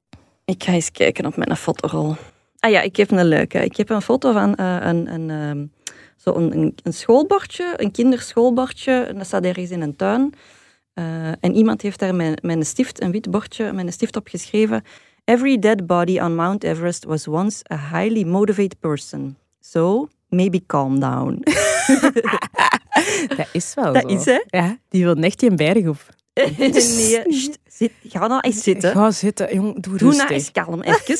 [0.46, 2.16] Ik ga eens kijken op mijn fotorol.
[2.60, 3.64] Ah ja, ik heb een leuke.
[3.64, 5.72] Ik heb een foto van eh, een, een,
[6.18, 8.92] zo een, een, schoolbordje, een kinderschoolbordje.
[8.92, 10.34] En dat staat ergens in een tuin.
[10.94, 14.28] Eh, en iemand heeft daar met een stift, een wit bordje, met een stift op
[14.28, 14.84] geschreven.
[15.26, 19.38] Every dead body on Mount Everest was once a highly motivated person.
[19.62, 21.40] So, maybe calm down.
[23.38, 24.08] Dat is wel Dat zo.
[24.16, 24.40] is, hè?
[24.48, 25.98] Ja, die wil echt geen berg op.
[26.58, 26.74] nee,
[27.32, 28.92] sst, zit, ga nou eens zitten.
[28.92, 29.82] Ga zitten, jong.
[29.82, 30.30] Doe, Doe nou rustig.
[30.30, 31.18] eens kalm, even.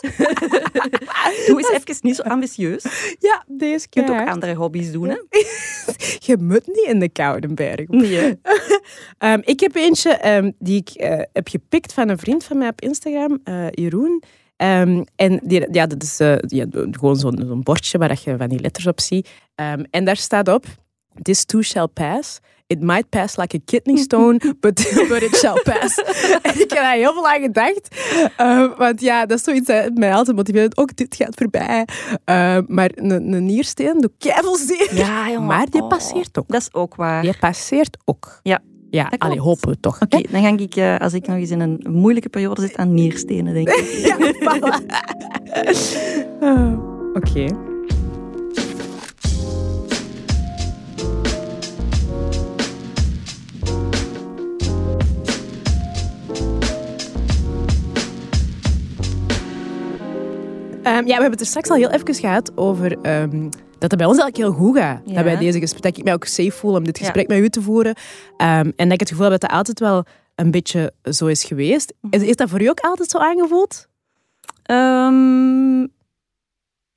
[1.46, 3.16] Doe eens even niet zo ambitieus.
[3.18, 5.16] Ja, deze Je kunt ook andere hobby's doen, hè?
[6.26, 7.88] Je moet niet in de koude berg.
[7.88, 8.40] Nee?
[9.18, 12.68] Ehm, ik heb eentje ehm, die ik eh, heb gepikt van een vriend van mij
[12.68, 14.22] op Instagram, eh, Jeroen.
[14.56, 18.48] Ehm, en die, ja, dat is eh, ja, gewoon zo'n zo'n bordje waar je van
[18.48, 19.28] die letters op ziet.
[19.90, 20.64] En daar staat op,
[21.22, 22.40] this too shall pass.
[22.66, 24.74] It might pass like a kidney stone, but,
[25.08, 25.98] but it shall pass.
[26.42, 27.88] en ik heb daar heel veel aan gedacht.
[28.40, 30.76] Uh, want ja, dat is zoiets dat mij altijd motiveert.
[30.76, 31.86] Ook dit gaat voorbij.
[32.10, 34.56] Uh, maar een, een niersteen doet keiveel
[34.92, 35.46] Ja, jongen.
[35.46, 36.48] Maar die Oh, passeert ook.
[36.48, 37.22] Dat is ook waar.
[37.22, 38.40] Die passeert ook.
[38.42, 38.60] Ja.
[38.90, 39.48] Ja, Dat allee, klopt.
[39.48, 40.00] hopen we toch.
[40.02, 42.94] Oké, dan ga ik, eh, als ik nog eens in een moeilijke periode zit, aan
[42.94, 43.84] nierstenen denken.
[44.00, 44.86] Ja, voilà.
[46.40, 46.72] Ah,
[47.14, 47.72] Oké.
[60.84, 63.42] Ehm, ja, we hebben het er straks al heel even gehad over ehm,
[63.78, 65.00] dat het bij ons eigenlijk heel goed gaat.
[65.04, 65.14] Ja.
[65.14, 67.04] Dat, wij deze gesprek, dat ik mij ook safe voel om dit Ja.
[67.04, 67.94] gesprek met u te voeren.
[68.36, 70.04] Ehm, en dat ik het gevoel heb dat dat altijd wel
[70.34, 71.94] een beetje zo is geweest.
[72.10, 73.88] Is, is dat voor u ook altijd zo aangevoeld?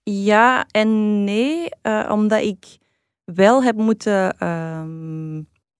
[0.03, 2.77] Ja en nee, eh, omdat ik
[3.23, 4.35] wel heb moeten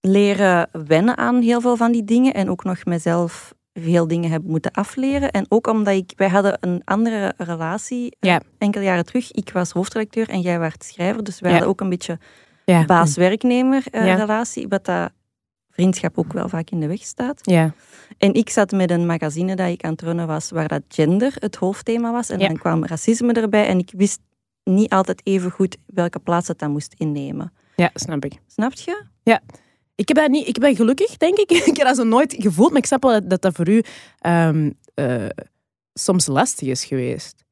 [0.01, 4.43] leren wennen aan heel veel van die dingen en ook nog mezelf veel dingen heb
[4.43, 5.31] moeten afleren.
[5.31, 8.41] En ook omdat ik, wij hadden een andere relatie eh, Ja.
[8.57, 9.31] enkele jaren terug.
[9.31, 11.55] Ik was hoofdredacteur en jij werd schrijver, dus wij Ja.
[11.57, 12.19] hadden ook een beetje
[12.65, 12.85] Ja.
[12.85, 14.15] baas-werknemer eh, Ja.
[14.15, 15.11] relatie, wat dat
[15.69, 17.39] vriendschap ook wel vaak in de weg staat.
[17.41, 17.73] Ja.
[18.17, 21.33] En ik zat met een magazine dat ik aan het runnen was, waar dat gender
[21.39, 22.29] het hoofdthema was.
[22.29, 22.47] En Ja.
[22.47, 24.19] dan kwam racisme erbij en ik wist
[24.63, 27.53] niet altijd even goed welke plaats het dan moest innemen.
[27.75, 28.33] ja, snap ik.
[28.47, 29.03] Snap je?
[29.97, 31.51] Ik heb dat niet, ik ben gelukkig, denk ik.
[31.71, 33.83] ik heb dat zo nooit gevoeld, maar ik snap wel dat dat, voor u
[34.19, 35.25] ehm, eh,
[35.93, 37.43] soms lastig is geweest.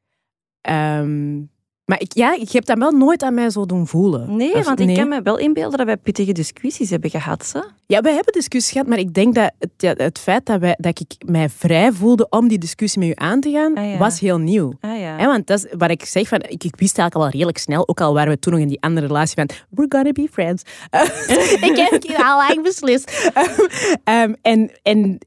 [0.61, 1.41] Ehm,
[1.85, 4.35] maar ik, ja, je hebt dat wel nooit aan mij zo doen voelen.
[4.35, 7.45] Nee, Of- want ik kan me wel inbeelden dat wij pittige discussies hebben gehad.
[7.45, 7.69] Ze.
[7.87, 10.75] Ja, wij hebben discussies gehad, maar ik denk dat het, ja, het feit dat, wij,
[10.79, 13.97] dat ik mij vrij voelde om die discussie met u aan te gaan, Ah, ja.
[13.97, 14.73] was heel nieuw.
[14.79, 15.25] Ah ja.
[15.25, 18.01] Want dat is wat ik zeg, van, ik, ik wist eigenlijk al redelijk snel, ook
[18.01, 20.63] al waren we toen nog in die andere relatie van, we're gonna be friends.
[21.69, 23.31] ik heb het al lang beslist.
[24.03, 25.17] Ehm, en, en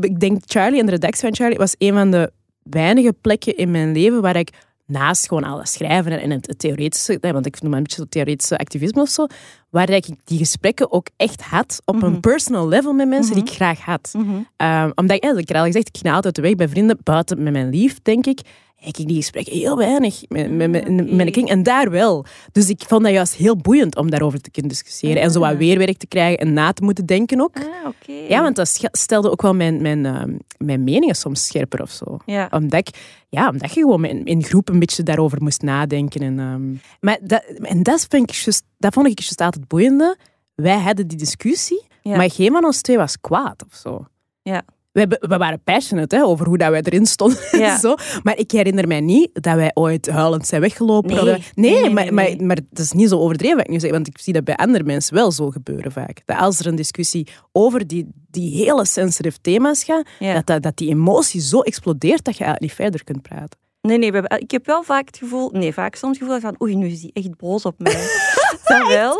[0.00, 2.32] ik denk Charlie en de redactie van Charlie was een van de
[2.62, 4.50] weinige plekken in mijn leven waar ik
[4.86, 8.08] naast gewoon alles schrijven en, het, het theoretische, want ik noem maar een beetje zo
[8.08, 9.26] theoretische activisme of zo,
[9.70, 13.50] waar ik die gesprekken ook echt had op een personal level met mensen die ik
[13.50, 14.14] graag had.
[14.16, 14.28] Mhm.
[14.56, 16.98] Um, omdat, ja, ik had al gezegd, ik ging altijd uit de weg bij vrienden,
[17.02, 18.40] buiten met mijn lief, denk ik.
[18.80, 20.70] Ik die gesprekken heel weinig met, met,
[21.12, 21.48] met, king.
[21.48, 22.24] En daar wel.
[22.52, 25.22] Dus ik vond dat juist heel boeiend om daarover te kunnen discussiëren.
[25.22, 25.58] En zo wat Ah.
[25.58, 27.56] weerwerk te krijgen en na te moeten denken ook.
[27.56, 28.12] Ah, oké.
[28.28, 32.16] Ja, want dat stelde ook wel mijn, mijn, ehm, mijn meningen soms scherper of zo.
[32.26, 32.48] Ja.
[32.50, 32.96] Omdat, ik,
[33.28, 36.20] ja, omdat je gewoon in, in groep een beetje daarover moest nadenken.
[36.20, 40.16] En, ehm, maar dat, en dat, vind ik just, dat vond ik juist altijd boeiende.
[40.54, 42.16] Wij hadden die discussie, Ja.
[42.16, 44.06] maar geen van ons twee was kwaad of zo.
[44.42, 44.62] Ja.
[44.94, 47.38] We, hebben- we waren passionate hè, over hoe dat wij erin stonden.
[47.52, 47.78] Ja.
[47.78, 47.94] zo.
[48.22, 51.14] Maar ik herinner mij niet dat wij ooit huilend zijn weggelopen.
[51.14, 51.24] Nee.
[51.24, 53.90] nee, Nee, nee, maar, maar, maar dat is niet zo overdreven wat ik nu zeg.
[53.90, 56.22] Want ik zie dat bij andere mensen wel zo gebeuren vaak.
[56.24, 60.34] Dat als er een discussie over die, die hele sensitive thema's gaat, Ja.
[60.34, 63.58] dat, dat, dat die emotie zo explodeert dat je eigenlijk niet verder kunt praten.
[63.80, 66.76] Nee, nee, ik heb wel vaak het gevoel, nee, vaak soms het gevoel van, oei,
[66.76, 67.92] nu is hij echt boos op mij.
[68.64, 69.16] dat wel.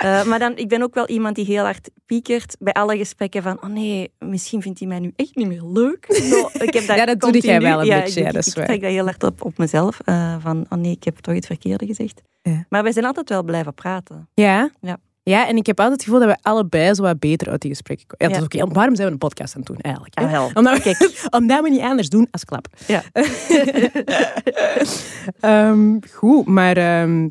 [0.00, 3.42] Eh, maar dan, ik ben ook wel iemand die heel hard piekert bij alle gesprekken
[3.42, 6.06] van, oh nee, misschien vindt hij mij nu echt niet meer leuk.
[6.52, 8.48] Ik heb dat Ja, dat doe jij wel een ja, beetje, ik, ja, dat is
[8.48, 8.66] ik, waar.
[8.66, 11.46] trek dat heel hard op, op mezelf, eh, van, oh nee, ik heb toch het
[11.46, 12.22] verkeerde gezegd.
[12.42, 12.64] Ja.
[12.68, 14.28] Maar wij zijn altijd wel blijven praten.
[14.34, 14.70] Ja?
[14.80, 14.96] Ja.
[15.22, 17.70] Ja, en ik heb altijd het gevoel dat we allebei zo wat beter uit die
[17.70, 18.26] gesprekken komen.
[18.26, 20.14] Ja, dat is ook heel- waarom zijn we een podcast aan het doen eigenlijk?
[20.18, 20.50] Ah, wel.
[20.54, 22.66] Omdat, we, omdat we niet anders doen als klap.
[22.86, 23.02] Ja.
[25.40, 27.28] Ehm, goed, maar ehm,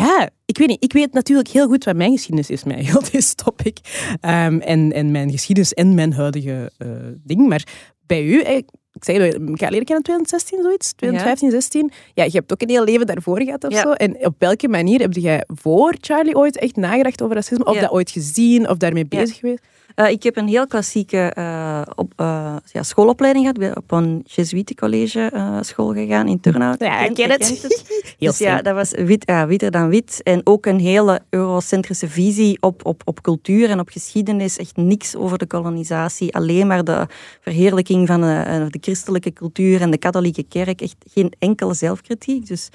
[0.00, 0.82] ja, ik weet niet.
[0.84, 3.78] Ik weet natuurlijk heel goed wat mijn geschiedenis is met heel deze topic.
[4.20, 6.88] Ehm, en, en mijn geschiedenis en mijn huidige eh,
[7.24, 7.48] ding.
[7.48, 7.64] Maar
[8.06, 10.92] bij u, eh, ik ga leren kennen in 2016, zoiets.
[10.92, 11.90] 2015, 16.
[12.14, 13.80] Ja, je hebt ook een heel leven daarvoor gehad of Ja.
[13.80, 13.92] zo.
[13.92, 17.64] En op welke manier heb jij voor Charlie ooit echt nagedacht over racisme?
[17.64, 17.80] Of Ja.
[17.80, 19.18] dat ooit gezien of daarmee Ja.
[19.20, 19.62] bezig geweest?
[19.96, 23.62] Eh, ik heb een heel klassieke eh, op, eh, ja, schoolopleiding gehad.
[23.62, 25.30] Ik ben op een Jesuitencollege
[25.60, 26.80] school gegaan in Turnhout.
[26.80, 27.48] Ja, ik ken het.
[27.48, 27.84] het.
[28.18, 30.20] Heel dus ja, dat was wit, witter dan wit.
[30.22, 34.56] En ook een hele eurocentrische visie op, op, op cultuur en op geschiedenis.
[34.56, 36.34] Echt niks over de kolonisatie.
[36.34, 37.06] Alleen maar de
[37.40, 40.80] verheerlijking van de, de christelijke cultuur en de katholieke kerk.
[40.80, 42.46] Echt geen enkele zelfkritiek.
[42.46, 42.68] Dus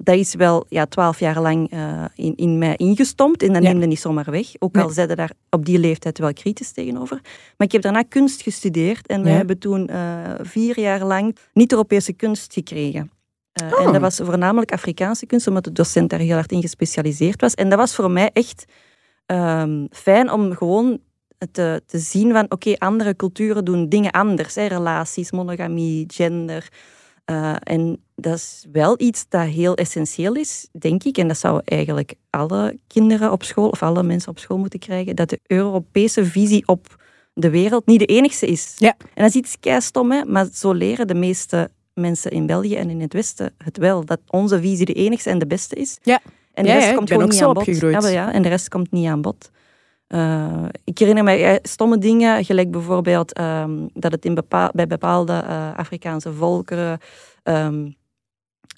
[0.00, 3.42] dat is wel ja, twaalf jaar lang eh, in, in mij ingestompt.
[3.42, 3.68] En dat Ja.
[3.68, 4.46] neemde niet zomaar weg.
[4.58, 4.84] Ook Nee.
[4.84, 7.20] al zeiden daar op die leeftijd wel kritisch tegenover.
[7.56, 9.06] Maar ik heb daarna kunst gestudeerd.
[9.06, 13.10] En we hebben toen eh, vier jaar lang niet-Europese kunst gekregen.
[13.52, 13.86] Eh, Oh.
[13.86, 17.54] En dat was voornamelijk Afrikaanse kunst, omdat de docent daar heel hard in gespecialiseerd was.
[17.54, 18.64] En dat was voor mij echt
[19.26, 20.98] ehm, fijn om gewoon
[21.52, 24.54] te, te zien van, oké, andere culturen doen dingen anders.
[24.54, 26.68] Hè, relaties, monogamie, gender.
[27.62, 31.18] En dat is wel iets dat heel essentieel is, denk ik.
[31.18, 35.16] En dat zou eigenlijk alle kinderen op school of alle mensen op school moeten krijgen.
[35.16, 36.96] Dat de Europese visie op
[37.34, 38.74] de wereld niet de enigste is.
[38.78, 38.94] Ja.
[38.98, 42.90] En dat is iets keistom, hè, maar zo leren de meeste mensen in België en
[42.90, 44.04] in het Westen het wel.
[44.04, 45.98] Dat onze visie de enigste en de beste is.
[46.02, 46.20] Ja.
[46.54, 47.56] En de Ja, rest ja, komt gewoon niet aan bod.
[47.56, 48.12] opgegroeid.
[48.12, 49.50] Ja, en de rest komt niet aan bod.
[50.06, 54.86] Eh, ik herinner me eh, stomme dingen, gelijk bijvoorbeeld ehm, dat het in bepaal, bij
[54.86, 56.98] bepaalde eh, Afrikaanse volkeren
[57.42, 57.90] ehm,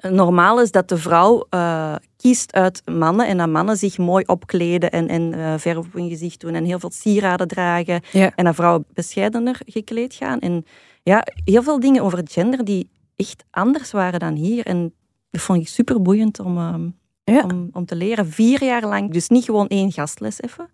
[0.09, 4.91] normaal is dat de vrouw eh, kiest uit mannen en dat mannen zich mooi opkleden
[4.91, 8.33] en, en eh, verf op hun gezicht doen en heel veel sieraden dragen Ja.
[8.35, 10.39] en dat vrouwen bescheidener gekleed gaan.
[10.39, 10.65] En
[11.03, 14.67] ja, heel veel dingen over gender die echt anders waren dan hier.
[14.67, 14.95] En
[15.31, 16.89] dat vond ik super boeiend om, ehm,
[17.25, 17.43] Ja.
[17.43, 18.27] om, om te leren.
[18.29, 20.69] Vier jaar lang, dus niet gewoon één gastles even.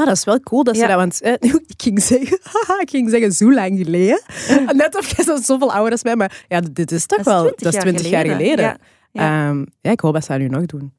[0.00, 0.88] Ah, dat is wel cool dat ze Ja.
[0.88, 1.32] dat, want eh,
[1.66, 4.20] ik ging zeggen, haha, ik ging zeggen zo lang geleden.
[4.72, 7.32] Net of jij zo zoveel ouder is mij, maar ja, dit is toch Dat is
[7.32, 8.64] wel, 20 dat is 20 jaar geleden.
[8.64, 8.76] Ja.
[9.12, 9.48] Ja.
[9.48, 10.92] Ehm, ja, ik hoop dat ze dat nu nog doen.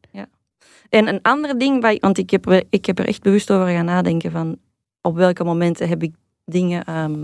[0.89, 3.85] En een ander ding, want ik heb, er- ik heb er echt bewust over gaan
[3.85, 4.57] nadenken van
[5.01, 6.13] op welke momenten heb ik
[6.45, 7.19] dingen ehm,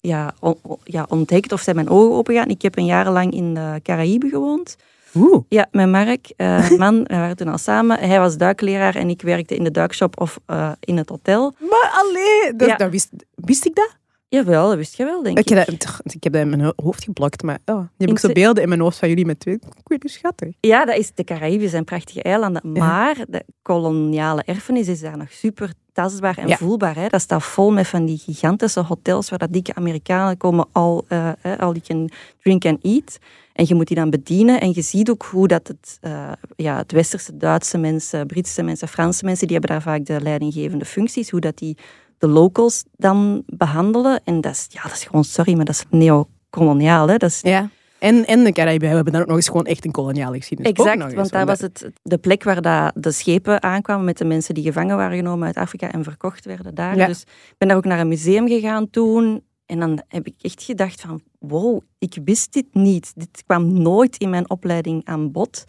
[0.00, 2.48] ja, on- ja, ontdekt of zijn mijn ogen opengegaan.
[2.48, 4.76] Ik heb een jaar lang in de Caraïbe gewoond.
[5.14, 5.42] Oeh.
[5.48, 7.98] Ja, met Mark, een man, we waren toen al samen.
[7.98, 11.54] Hij was duikleraar en ik werkte in de duikshop of eh, in het hotel.
[11.58, 12.76] Maar alleen, dat, Ja.
[12.76, 13.96] dat wist, wist ik dat?
[14.30, 15.50] Jawel, dat wist je wel, denk ik.
[15.50, 18.10] Ik heb, dat, ik heb dat in mijn ho- hoofd geblokt, maar oh, je hebt
[18.10, 19.58] ook zo beelden in mijn hoofd van jullie met twee.
[19.84, 20.54] Niet, schattig.
[20.60, 22.84] Ja, dat is, de Caraïben zijn prachtige eilanden, Ja.
[22.86, 26.56] maar de koloniale erfenis is daar nog super tastbaar en Ja.
[26.56, 26.94] voelbaar.
[26.94, 27.08] Hè.
[27.08, 31.30] Dat staat vol met van die gigantische hotels waar dat dikke Amerikanen komen, al, eh,
[31.58, 32.10] al die can
[32.42, 33.18] drink and eat.
[33.52, 36.76] En je moet die dan bedienen en je ziet ook hoe dat het, eh, ja,
[36.76, 41.30] het westerse, Duitse mensen, Britse mensen, Franse mensen, die hebben daar vaak de leidinggevende functies,
[41.30, 41.76] hoe dat die
[42.20, 44.20] de locals dan behandelen.
[44.24, 47.08] En dat is, ja, dat is gewoon, sorry, maar dat is neocoloniaal.
[47.08, 47.16] Hè.
[47.16, 47.68] Dat is Ja.
[47.98, 50.72] En, en de Cariben, we hebben daar ook nog eens gewoon echt een koloniale geschiedenis.
[50.72, 54.24] Exact, eens, want daar was het de plek waar dat de schepen aankwamen met de
[54.24, 56.96] mensen die gevangen waren genomen uit Afrika en verkocht werden daar.
[56.96, 57.06] Ja.
[57.06, 59.42] Dus ik ben daar ook naar een museum gegaan toen.
[59.66, 63.12] En dan heb ik echt gedacht van, wow, ik wist dit niet.
[63.14, 65.64] Dit kwam nooit in mijn opleiding aan bod.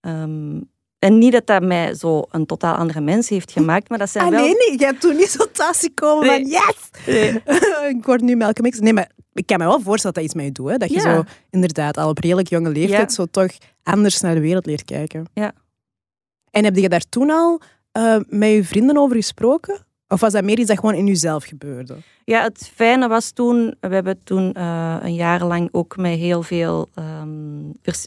[0.00, 0.60] Ehm,
[1.02, 4.24] en niet dat dat mij zo een totaal andere mens heeft gemaakt, maar dat zijn
[4.24, 4.40] Ah, wel...
[4.40, 6.46] nee, nee, je hebt toen niet zo thuis gekomen van Nee.
[6.46, 6.90] yes!
[7.96, 8.78] ik word nu melkmix.
[8.78, 10.70] Nee, maar ik kan me wel voorstellen dat dat iets met je doet.
[10.70, 10.76] Hè?
[10.76, 11.14] Dat je Ja.
[11.14, 13.14] zo inderdaad al op redelijk jonge leeftijd Ja.
[13.14, 13.50] zo toch
[13.82, 15.24] anders naar de wereld leert kijken.
[15.34, 15.52] Ja.
[16.50, 17.60] En heb je daar toen al
[17.92, 19.86] eh, met je vrienden over gesproken?
[20.12, 21.96] Of was dat meer iets dat gewoon in jezelf gebeurde?
[22.24, 26.42] Ja, het fijne was toen, we hebben toen eh, een jaar lang ook met heel
[26.42, 27.60] veel ehm,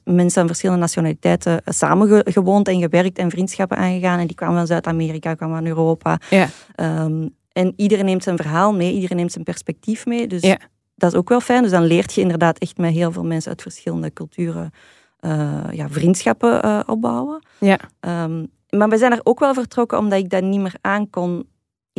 [0.03, 4.19] mensen van verschillende nationaliteiten eh, samengewoond en gewerkt en vriendschappen aangegaan.
[4.19, 6.19] En die kwamen van Zuid-Amerika, kwamen van Europa.
[6.29, 6.47] Ja.
[6.75, 10.27] Ehm, en iedereen neemt zijn verhaal mee, iedereen neemt zijn perspectief mee.
[10.27, 10.57] Dus Ja.
[10.95, 11.61] dat is ook wel fijn.
[11.61, 14.71] Dus dan leert je inderdaad echt met heel veel mensen uit verschillende culturen
[15.19, 17.45] eh, ja, vriendschappen opbouwen.
[17.59, 17.79] Ja.
[17.99, 21.45] Ehm, maar we zijn er ook wel vertrokken omdat ik dat niet meer aankon.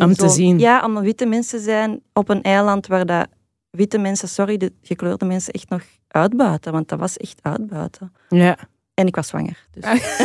[0.05, 0.59] Om te zien.
[0.59, 3.27] Ja, om witte mensen zijn op een eiland waar dat
[3.71, 6.73] witte mensen, sorry, de gekleurde mensen echt nog uitbuiten.
[6.73, 8.13] Want dat was echt uitbuiten.
[8.29, 8.59] Ja.
[8.95, 9.67] En ik was zwanger.
[9.71, 9.85] Dus.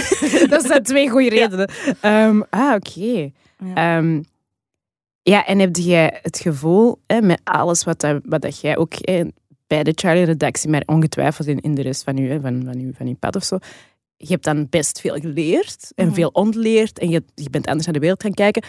[0.49, 1.69] dat zijn twee goede redenen.
[2.01, 3.29] Ehm, ah, oké.
[3.57, 3.97] Ja.
[3.97, 4.21] Ehm,
[5.21, 8.93] ja, en heb jij het gevoel, hè, met alles wat, dat, wat dat jij ook
[9.01, 9.23] hè,
[9.67, 13.17] bij de Charlie-redactie, maar ongetwijfeld in, in de rest van je, van, van, je, van
[13.19, 13.57] pad of zo,
[14.17, 16.15] je hebt dan best veel geleerd en Mhm.
[16.15, 18.63] veel ontleerd en je, je bent anders naar de wereld gaan kijken.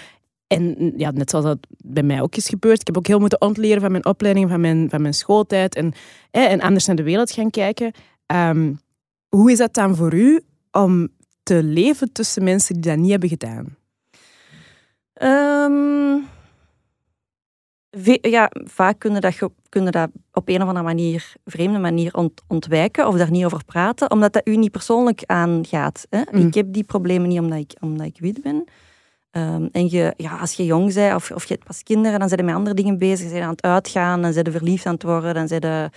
[0.53, 2.81] En ja, net zoals dat bij mij ook is gebeurd.
[2.81, 5.93] Ik heb ook heel moeten ontleren van mijn opleiding, van mijn, van mijn schooltijd en,
[6.31, 7.93] hè, en anders naar de wereld gaan kijken.
[8.27, 8.73] Ehm,
[9.29, 10.41] hoe is dat dan voor u
[10.71, 11.09] om
[11.43, 13.77] te leven tussen mensen die dat niet hebben gedaan?
[15.13, 16.19] Ehm,
[18.21, 19.39] ja, vaak kunnen dat,
[19.69, 23.65] kunnen dat op een of andere manier, vreemde manier ont- ontwijken of daar niet over
[23.65, 26.07] praten, omdat dat u niet persoonlijk aangaat.
[26.11, 26.23] Hè?
[26.31, 26.47] Mm.
[26.47, 28.65] Ik heb die problemen niet omdat ik, omdat ik wit ben.
[29.33, 32.29] Ehm, en je, ja, als je jong bent of, of je hebt pas kinderen, dan
[32.29, 33.29] zijn je met andere dingen bezig.
[33.29, 35.91] Zijn aan het uitgaan, dan zijn je verliefd aan het worden, dan zijn je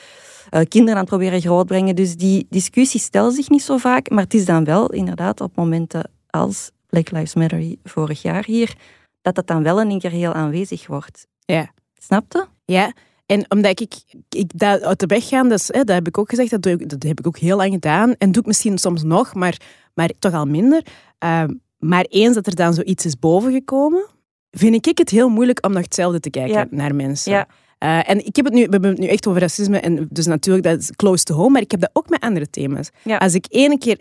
[0.49, 1.95] eh, kinderen aan het proberen grootbrengen.
[1.95, 5.55] Dus die discussie stelt zich niet zo vaak, maar het is dan wel inderdaad op
[5.55, 8.75] momenten als Black Lives Matter vorig jaar hier,
[9.21, 11.27] dat dat dan wel in één keer heel aanwezig wordt.
[11.45, 11.71] Ja.
[11.99, 12.47] Snapte?
[12.65, 12.93] Ja,
[13.25, 13.93] en omdat ik,
[14.29, 16.89] ik dat uit de weg gaan, hè, dat heb ik ook gezegd, dat, doe ik,
[16.89, 18.15] dat heb ik ook heel lang gedaan.
[18.17, 19.57] En doe ik misschien soms nog, maar,
[19.93, 20.85] maar toch al minder.
[21.17, 21.49] Ehm,
[21.87, 24.05] maar eens dat er dan zoiets is bovengekomen,
[24.51, 26.67] vind ik het heel moeilijk om nog hetzelfde te kijken Ja.
[26.69, 27.31] naar mensen.
[27.31, 27.47] Ja.
[27.77, 30.25] Eh, en ik heb het nu, we hebben het nu echt over racisme, en dus
[30.25, 32.89] natuurlijk dat is close to home, maar ik heb dat ook met andere thema's.
[33.03, 33.17] Ja.
[33.17, 33.99] Als ik ene keer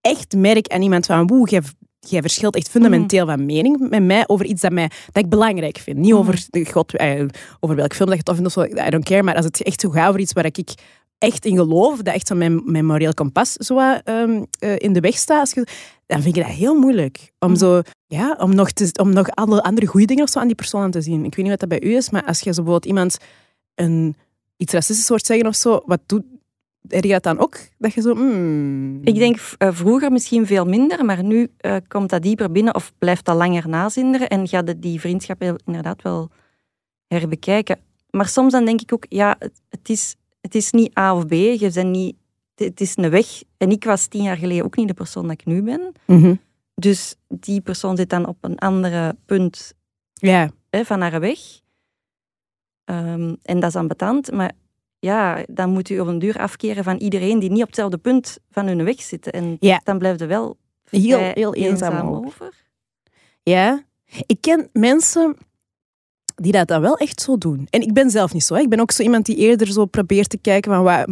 [0.00, 1.60] echt merk aan iemand van, woe, jij,
[1.98, 5.78] jij verschilt echt fundamenteel van mening met mij over iets dat, mij, dat ik belangrijk
[5.78, 5.96] vind.
[5.96, 6.18] Niet Mhm.
[6.18, 7.24] over, god, eh,
[7.60, 9.62] over welk film dat je tof vindt of zo, I don't care, maar als het
[9.62, 10.74] echt zo gaat over iets waar ik
[11.22, 15.00] echt in geloof, dat echt zo mijn, mijn moreel kompas zo, um, uh, in de
[15.00, 15.66] weg staat, als je,
[16.06, 17.32] dan vind ik dat heel moeilijk.
[17.38, 20.46] Om, zo, ja, om nog, te, om nog alle andere goede dingen of zo aan
[20.46, 21.24] die persoon aan te zien.
[21.24, 23.18] Ik weet niet wat dat bij u is, maar als je zo bijvoorbeeld iemand
[23.74, 24.16] een,
[24.56, 26.24] iets racistisch hoort zeggen of zo, wat doet,
[26.88, 28.14] er gaat dan ook dat je zo...
[28.14, 29.00] Hmm.
[29.02, 32.92] Ik denk uh, vroeger misschien veel minder, maar nu uh, komt dat dieper binnen of
[32.98, 36.30] blijft dat langer nazinderen en gaat die vriendschap inderdaad wel
[37.06, 37.78] herbekijken.
[38.10, 41.26] Maar soms dan denk ik ook, ja, het, het is het is niet A of
[41.26, 41.32] B.
[41.32, 42.16] Je bent niet,
[42.54, 43.42] het is een weg.
[43.56, 45.92] En ik was tien jaar geleden ook niet de persoon dat ik nu ben.
[46.06, 46.34] Mhm.
[46.74, 49.74] Dus die persoon zit dan op een andere punt
[50.14, 50.50] ja.
[50.70, 51.38] hè, van haar weg.
[52.84, 54.32] Um, en dat is ambetant.
[54.32, 54.52] Maar
[54.98, 58.38] ja, dan moet u op een duur afkeren van iedereen die niet op hetzelfde punt
[58.50, 59.30] van hun weg zit.
[59.30, 60.56] En dan blijft er wel
[60.90, 62.54] heel, heel eenzaam, eenzaam over.
[63.42, 63.84] Ja,
[64.26, 65.36] ik ken mensen
[66.34, 67.66] die dat dan wel echt zo doen.
[67.70, 68.54] En ik ben zelf niet zo.
[68.54, 68.60] Hè.
[68.60, 71.08] Ik ben ook zo iemand die eerder zo probeert te kijken van waar,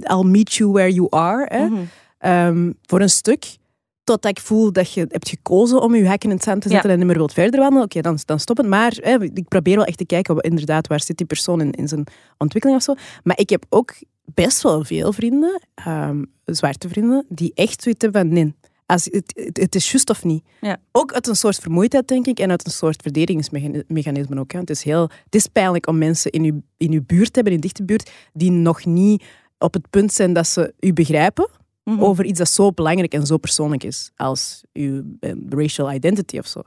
[0.00, 1.46] I'll meet you where you are.
[1.48, 1.66] Hè.
[1.68, 1.80] Mhm.
[2.26, 3.56] Um, voor een stuk.
[4.04, 6.88] Totdat ik voel dat je hebt gekozen om je hek in het zand te zetten
[6.88, 6.94] Ja.
[6.94, 7.84] en niet meer wilt verder wandelen.
[7.84, 8.66] Oké, dan, dan stop het.
[8.66, 11.88] Maar hè, ik probeer wel echt te kijken, inderdaad, waar zit die persoon in, in
[11.88, 12.06] zijn
[12.38, 12.94] ontwikkeling of zo.
[13.22, 13.94] Maar ik heb ook
[14.24, 18.54] best wel veel vrienden, um, zwarte vrienden, die echt zoiets hebben van nee,
[18.86, 20.44] als het, het, is juist of niet.
[20.60, 20.76] Ja.
[20.92, 24.52] Ook uit een soort vermoeidheid, denk ik, en uit een soort verdedigingsmechanisme ook.
[24.52, 24.58] Hè.
[24.58, 27.52] Het, is heel, het is pijnlijk om mensen in uw, in uw buurt te hebben,
[27.52, 29.24] in dichte buurt, die nog niet
[29.58, 31.48] op het punt zijn dat ze u begrijpen
[31.84, 32.00] Mhm.
[32.00, 36.46] over iets dat zo belangrijk en zo persoonlijk is als uw eh, racial identity of
[36.46, 36.62] zo.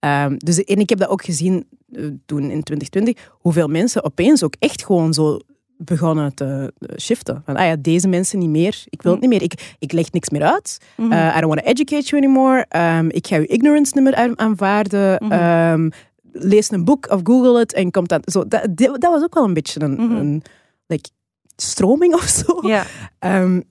[0.00, 4.42] Um, dus, en ik heb dat ook gezien uh, toen in 2020, hoeveel mensen opeens
[4.42, 5.40] ook echt gewoon zo
[5.84, 7.42] begonnen te shiften.
[7.44, 8.82] Van, ah ja, deze mensen niet meer.
[8.88, 9.42] Ik wil het niet meer.
[9.42, 10.78] Ik, ik leg niks meer uit.
[10.96, 11.12] Mhm.
[11.12, 12.66] Uh, I don't want to educate you anymore.
[12.76, 15.24] Um, ik ga je ignorance niet meer aanvaarden.
[15.24, 15.72] Mhm.
[15.72, 15.90] Um,
[16.32, 18.32] lees een boek of google het en komt dat.
[18.32, 20.16] Zo, dat, dat was ook wel een beetje een, Mhm.
[20.16, 20.42] een
[20.86, 21.08] like,
[21.56, 22.68] stroming of zo.
[22.68, 22.84] Ja.
[23.42, 23.62] Um,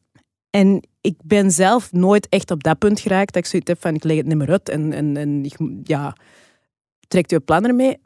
[0.49, 3.95] en ik ben zelf nooit echt op dat punt geraakt dat ik zoiets heb van
[3.95, 6.15] ik leg het niet meer uit en, en, en ik, ja,
[7.07, 7.97] trekt je plan ermee?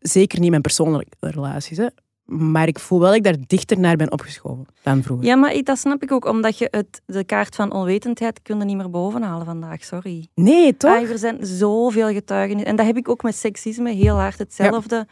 [0.00, 1.76] Zeker niet mijn persoonlijke relaties.
[1.76, 1.86] Hè.
[2.24, 5.26] Maar ik voel wel dat ik daar dichter naar ben opgeschoven dan vroeger.
[5.26, 8.64] ja, maar dat snap ik ook, omdat je het, de kaart van onwetendheid kun je
[8.64, 10.26] niet meer bovenhalen vandaag, sorry.
[10.34, 10.96] Nee, toch?
[10.96, 12.70] Ah, er zijn zoveel getuigenissen.
[12.70, 15.06] En dat heb ik ook met seksisme, heel hard hetzelfde.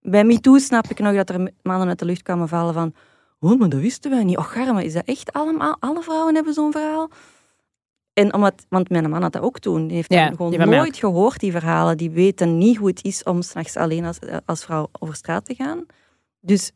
[0.00, 2.94] Bij MeToo snap ik nog dat er mannen uit de lucht kwamen vallen van...
[3.40, 4.36] Oh, maar dat wisten wij niet.
[4.36, 5.76] Och, garme, is dat echt allemaal?
[5.80, 7.10] Alle vrouwen hebben zo'n verhaal?
[8.12, 9.86] En omdat, want mijn man had dat ook toen.
[9.86, 11.96] Die heeft Ja, gewoon die nooit gehoord, die verhalen.
[11.96, 15.54] Die weten niet hoe het is om s'nachts alleen als, als vrouw over straat te
[15.54, 15.86] gaan.
[16.44, 16.72] Dus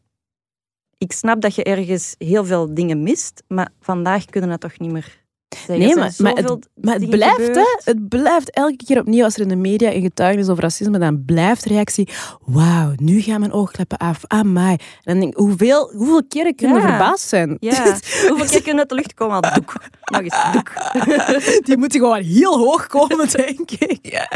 [0.98, 4.92] ik snap dat je ergens heel veel dingen mist, maar vandaag kunnen dat toch niet
[4.92, 5.24] meer
[5.68, 7.80] Nee, maar, maar, het, maar het dingen blijft, hè?
[7.84, 11.24] Het blijft elke keer opnieuw als er in de media een getuigenis over racisme, dan
[11.24, 12.08] blijft de reactie:
[12.44, 14.20] Wauw, nu gaan mijn oogkleppen af.
[14.26, 14.70] Amai.
[14.70, 17.56] En dan denk ik, hoeveel, hoeveel keren kunnen we verbaasd zijn?
[17.60, 17.84] Ja,
[18.28, 19.74] hoeveel keer kunnen uit de lucht komen al doek?
[20.04, 20.72] Nog eens, doek.
[21.66, 23.98] Die moeten gewoon heel hoog komen, denk ik.
[24.02, 24.30] Ja.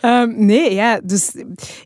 [0.00, 1.32] Ehm, nee, ja, dus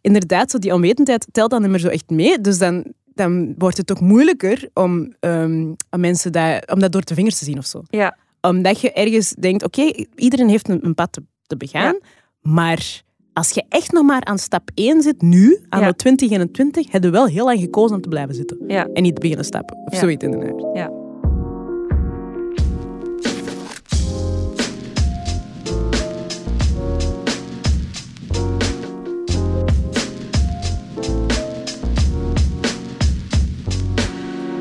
[0.00, 2.40] inderdaad, zo die onwetendheid telt dan niet meer zo echt mee.
[2.40, 2.84] Dus dan,
[3.14, 7.44] dan wordt het ook moeilijker om, om mensen dat, om dat door de vingers te
[7.44, 7.82] zien of zo.
[7.88, 12.50] Ja, Omdat je ergens denkt, oké, iedereen heeft een, een pad te, te begaan, Ja.
[12.52, 15.86] maar als je echt nog maar aan stap 1 zit, nu, aan Ja.
[15.88, 18.58] de 2021, heb je wel heel lang gekozen om te blijven zitten.
[18.66, 19.76] ja, En niet te beginnen stappen.
[19.84, 19.98] Of Ja.
[19.98, 20.76] zoiets in de aard.
[20.76, 20.90] ja.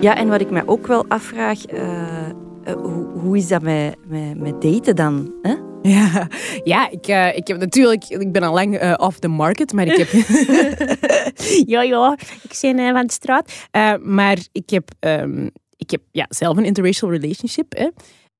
[0.01, 2.29] Ja, en wat ik mij ook wel afvraag, eh,
[2.75, 5.33] hoe, hoe is dat met, met, met daten dan?
[5.41, 5.55] Hè?
[5.81, 6.27] Ja,
[6.63, 9.87] ja ik, eh, ik heb natuurlijk, ik ben al lang eh, off the market, maar
[9.87, 10.09] ik heb.
[11.73, 13.67] ja, ja, ik ben eh, van de straat.
[13.71, 17.73] Eh, maar ik heb, ehm, ik heb ja, zelf een interracial relationship.
[17.77, 17.87] Hè,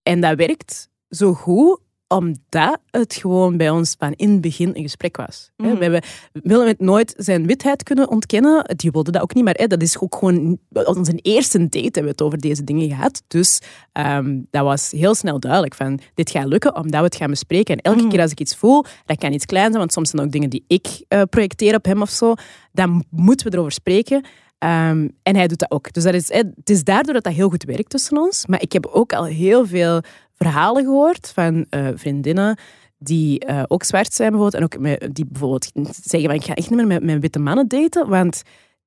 [0.04, 4.82] en dat werkt zo goed omdat het gewoon bij ons van in het begin een
[4.82, 5.52] gesprek was.
[5.58, 5.76] Mhm.
[5.76, 6.02] We hebben
[6.34, 8.76] Willem het nooit zijn witheid kunnen ontkennen.
[8.76, 10.58] Die wilde dat ook niet, maar hè, dat is ook gewoon...
[10.74, 13.24] Onze eerste date hebben we het over deze dingen gehad.
[13.28, 17.30] Dus ehm, dat was heel snel duidelijk van, dit gaat lukken omdat we het gaan
[17.30, 17.76] bespreken.
[17.76, 18.10] En elke Mhm.
[18.10, 20.50] keer als ik iets voel, dat kan iets klein zijn, want soms zijn ook dingen
[20.50, 22.34] die ik eh, projecteer op hem of zo,
[22.72, 24.26] dan moeten we erover spreken.
[24.58, 25.94] Ehm, en hij doet dat ook.
[25.94, 28.46] Dus dat is, het is daardoor dat dat heel goed werkt tussen ons.
[28.48, 30.02] Maar ik heb ook al heel veel
[30.38, 32.58] verhalen gehoord van eh, vriendinnen
[32.98, 34.64] die eh, ook zwart zijn bijvoorbeeld.
[34.64, 35.72] En ook die bijvoorbeeld
[36.02, 38.10] zeggen, van, ik ga echt niet meer met, met witte mannen daten.
[38.10, 38.42] Want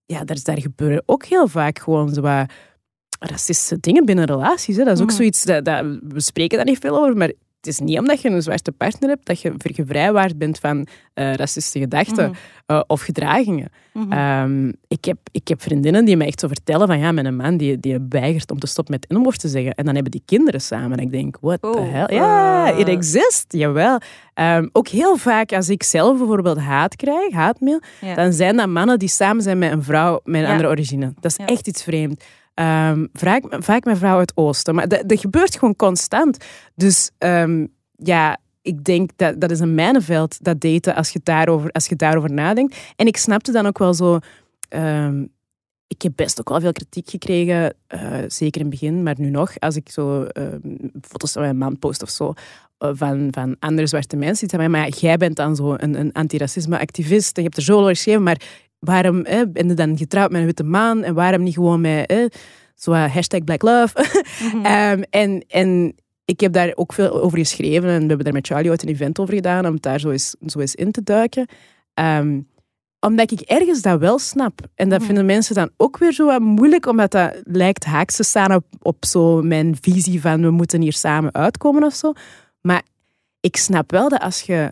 [0.07, 2.51] ja, daar, daar gebeuren ook heel vaak gewoon zo wat
[3.21, 4.77] racistische dingen binnen relaties.
[4.77, 4.85] Hè.
[4.85, 5.17] Dat is ook Mhm.
[5.17, 8.29] zoiets, dat, dat, we spreken daar niet veel over, maar het is niet omdat je
[8.29, 12.39] een zwarte partner hebt dat je gevrijwaard bent van uh, racistische gedachten Mhm.
[12.79, 13.69] uh, of gedragingen.
[13.93, 14.13] Mhm.
[14.13, 17.57] Ehm, ik, heb, ik heb vriendinnen die me echt zo vertellen van ja, mijn man
[17.57, 19.75] die, die weigert om te stoppen met N-woord te zeggen.
[19.75, 20.99] En dan hebben die kinderen samen.
[20.99, 22.17] En ik denk, what the Oh, hell?
[22.17, 22.79] Ja, eh.
[22.79, 23.45] it exists.
[23.49, 24.01] Jawel.
[24.35, 27.81] Ehm, ook heel vaak als ik zelf bijvoorbeeld haat krijg, haatmail,
[28.15, 30.51] dan zijn dat mannen die samen zijn met een vrouw met een Ja.
[30.51, 31.13] andere origine.
[31.21, 31.47] Dat is Ja.
[31.47, 32.25] echt iets vreemd.
[32.55, 34.75] Ehm, vaak, vaak met vrouwen uit oosten.
[34.75, 36.45] Maar dat, gebeurt gewoon constant.
[36.75, 41.71] Dus ehm, ja, ik denk dat dat is een mijnenveld, dat daten, als je, daarover,
[41.71, 42.77] als je daarover nadenkt.
[42.97, 44.19] En ik snapte dan ook wel zo...
[44.69, 45.25] ehm,
[45.87, 49.31] ik heb best ook wel veel kritiek gekregen, eh, zeker in het begin, maar nu
[49.31, 49.59] nog.
[49.59, 50.27] Als ik zo
[51.01, 52.33] foto's van mijn man post of zo,
[52.81, 56.13] eh, van, van andere zwarte mensen, die zeggen, maar jij bent dan zo een, een
[56.13, 58.41] antiracisme-activist je hebt er zo over geschreven, maar
[58.81, 62.07] waarom eh, ben je dan getrouwd met een witte man en waarom niet gewoon met
[62.07, 62.25] eh,
[62.75, 63.95] zo eh, hashtag Black Love?
[64.53, 64.65] Mhm.
[64.65, 68.47] Ehm, en, en ik heb daar ook veel over geschreven en we hebben daar met
[68.47, 71.03] Charlie ooit een event over gedaan om het daar zo eens, zo eens in te
[71.03, 71.47] duiken.
[71.95, 72.41] Ehm,
[73.01, 74.61] omdat ik ergens dat wel snap.
[74.75, 75.07] En dat Mhm.
[75.07, 78.65] vinden mensen dan ook weer zo wat moeilijk, omdat dat lijkt haaks te staan op,
[78.83, 82.13] op zo mijn visie van we moeten hier samen uitkomen of zo.
[82.61, 82.83] Maar
[83.41, 84.71] ik snap wel dat als je,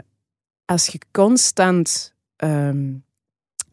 [0.65, 2.87] als je constant ehm,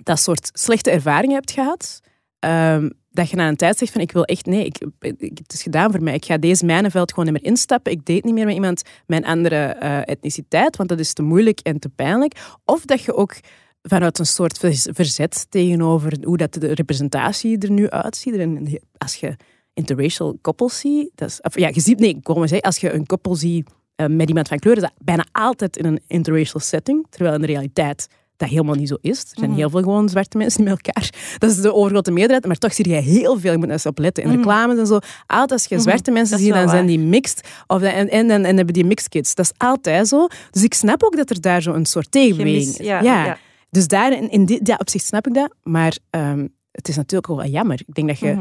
[0.05, 1.99] dat soort slechte ervaringen hebt gehad,
[2.39, 4.81] ehm, dat je na een tijd zegt van ik wil echt, nee, ik,
[5.19, 6.13] het is gedaan voor mij.
[6.13, 7.91] Ik ga deze mijnenveld gewoon niet meer instappen.
[7.91, 11.59] Ik date niet meer met iemand een andere eh, etniciteit, want dat is te moeilijk
[11.59, 12.33] en te pijnlijk.
[12.65, 13.35] Of dat je ook
[13.81, 14.57] vanuit een soort
[14.93, 18.79] verzet tegenover hoe dat de representatie er nu uitziet.
[18.97, 19.35] Als je
[19.73, 23.69] interracial koppels ziet, dat is, ja, je ziet, nee, zeggen, als je een koppel ziet
[23.95, 27.41] eh, met iemand van kleur, is dat bijna altijd in een interracial setting, terwijl in
[27.41, 29.19] de realiteit dat helemaal niet zo is.
[29.21, 29.59] Er zijn Mhm.
[29.59, 31.09] heel veel gewoon zwarte mensen met elkaar.
[31.37, 33.85] Dat is de overgrote meerderheid, maar toch zie je heel veel, je moet daar eens
[33.85, 34.37] op letten, in Mhm.
[34.37, 34.99] reclames en zo.
[35.25, 35.83] Altijd als je Mhm.
[35.83, 37.47] zwarte mensen ziet, dan zijn die mixed.
[37.67, 39.35] Of en, en, en, en hebben die mixed kids.
[39.35, 40.27] Dat is altijd zo.
[40.51, 42.77] Dus ik snap ook dat er daar zo een soort tegenbeweging is.
[42.85, 43.37] ja, ja.
[43.69, 45.53] Dus daar, in, in die, dat opzicht snap ik dat.
[45.63, 47.79] Maar ehm, het is natuurlijk ook wel jammer.
[47.85, 48.35] Ik denk dat je,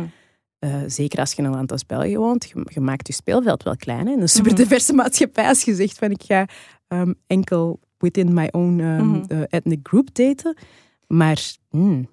[0.59, 3.63] eh, zeker als je in een land als België woont, je, je maakt je speelveld
[3.63, 4.07] wel klein.
[4.07, 4.13] hè.
[4.13, 4.63] In een super Mhm.
[4.63, 6.47] diverse maatschappij als je zegt van ik ga
[6.89, 8.81] ehm, enkel within my own
[9.29, 10.57] eh, ethnic group daten.
[11.07, 12.09] Maar hmm,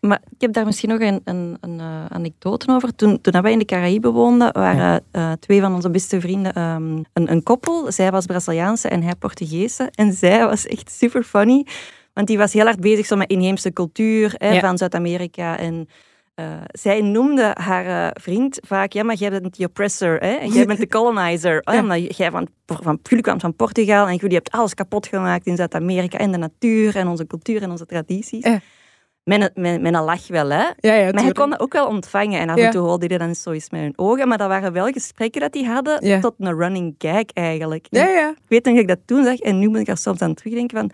[0.00, 2.94] Maar ik heb daar misschien nog een, een, een eh, anekdote over.
[2.94, 7.02] Toen, toen wij in de Caraïben woonden, waren eh, twee van onze beste vrienden ehm,
[7.12, 7.92] een, een koppel.
[7.92, 9.88] Zij was Braziliaanse en hij Portugese.
[9.94, 11.66] En zij was echt super funny.
[12.12, 14.60] Want die was heel hard bezig zo met inheemse cultuur hè, Ja.
[14.60, 15.58] van Zuid-Amerika.
[15.58, 15.88] En
[16.34, 20.32] eh, zij noemde haar eh, vriend vaak, ja, maar jij bent de oppressor, hè?
[20.32, 21.62] en jij bent de colonizer.
[21.72, 21.80] Ja.
[21.80, 25.56] Omdat jij van, van, jullie kwam van Portugal en jullie hebt alles kapot gemaakt in
[25.56, 26.18] Zuid-Amerika.
[26.18, 28.44] En de natuur en onze cultuur en onze tradities.
[28.44, 28.60] Ja.
[29.24, 30.64] Met een lach wel, hè?
[30.76, 32.40] ja, Maar hij kon dat ook wel ontvangen.
[32.40, 34.28] En af en toe holde hij dan eens zo eens met hun ogen.
[34.28, 37.86] Maar dat waren wel gesprekken dat die hadden tot een running gag eigenlijk.
[37.90, 38.30] Ja, En ja.
[38.30, 39.38] Ik weet nog dat ik dat toen zag.
[39.38, 40.90] En nu moet ik er soms aan terugdenken van...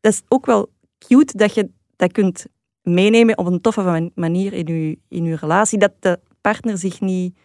[0.00, 2.46] Dat is ook wel cute dat je dat kunt
[2.82, 5.78] meenemen op een toffe man- manier in je, in je relatie.
[5.78, 7.36] Dat de partner zich niet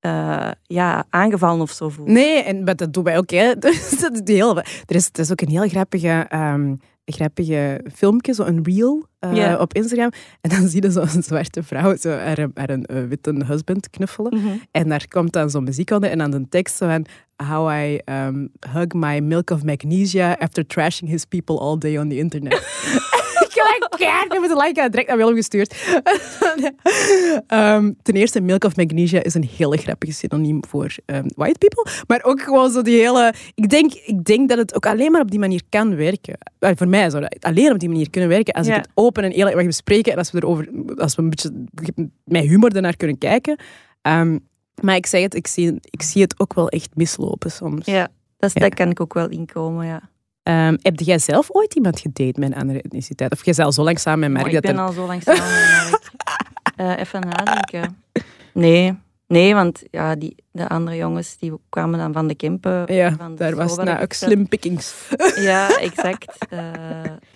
[0.00, 2.08] eh, ja, aangevallen of zo voelt.
[2.08, 3.30] Nee, en maar dat doen wij ook.
[3.30, 3.58] Hè.
[3.58, 6.74] Dus dat is heel, er, is, er is ook een heel grappige, ehm,
[7.04, 10.10] grappige filmpje, zo'n reel eh, op Instagram.
[10.40, 14.34] En dan zie je zo'n zwarte vrouw zo haar, haar een eh, witte husband knuffelen.
[14.34, 14.56] Mhm.
[14.70, 17.06] En daar komt dan zo'n muziek onder en dan de tekst zo van
[17.46, 22.08] How I um, hug my milk of magnesia after trashing his people all day on
[22.08, 22.60] the internet.
[23.88, 25.74] keihard, ik heb het like direct naar Willem gestuurd.
[27.46, 31.92] Ehm, ten eerste, milk of magnesia is een hele grappige synoniem voor ehm, white people.
[32.06, 33.34] Maar ook gewoon zo die hele...
[33.54, 36.38] Ik denk, ik denk dat het ook alleen maar op die manier kan werken.
[36.60, 38.54] Voor mij zou dat alleen op die manier kunnen werken.
[38.54, 38.72] Als Ja.
[38.76, 42.08] ik het open en eerlijk mag bespreken en als we, erover, als we een beetje
[42.24, 43.58] met humor ernaar kunnen kijken.
[44.02, 44.38] Ehm,
[44.82, 47.86] maar ik zeg het, ik zie, ik zie het ook wel echt mislopen soms.
[47.86, 48.60] Ja, dat, is, Ja.
[48.68, 50.00] dat kan ik ook wel inkomen, ja.
[50.46, 53.32] Ehm, heb jij zelf ooit iemand gedate met een andere etniciteit?
[53.32, 54.86] Of jij al zo lang samen met Mark ik dat ben er...
[54.86, 56.10] al zo lang samen met Mark.
[56.76, 58.02] Eh, even nadenken.
[58.52, 62.94] Nee, nee want ja, die, de andere jongens die kwamen dan van de Kempen.
[62.94, 64.94] Ja, van de daar was nou ook slim pickings.
[65.36, 66.46] Ja, exact.
[66.48, 66.60] Eh,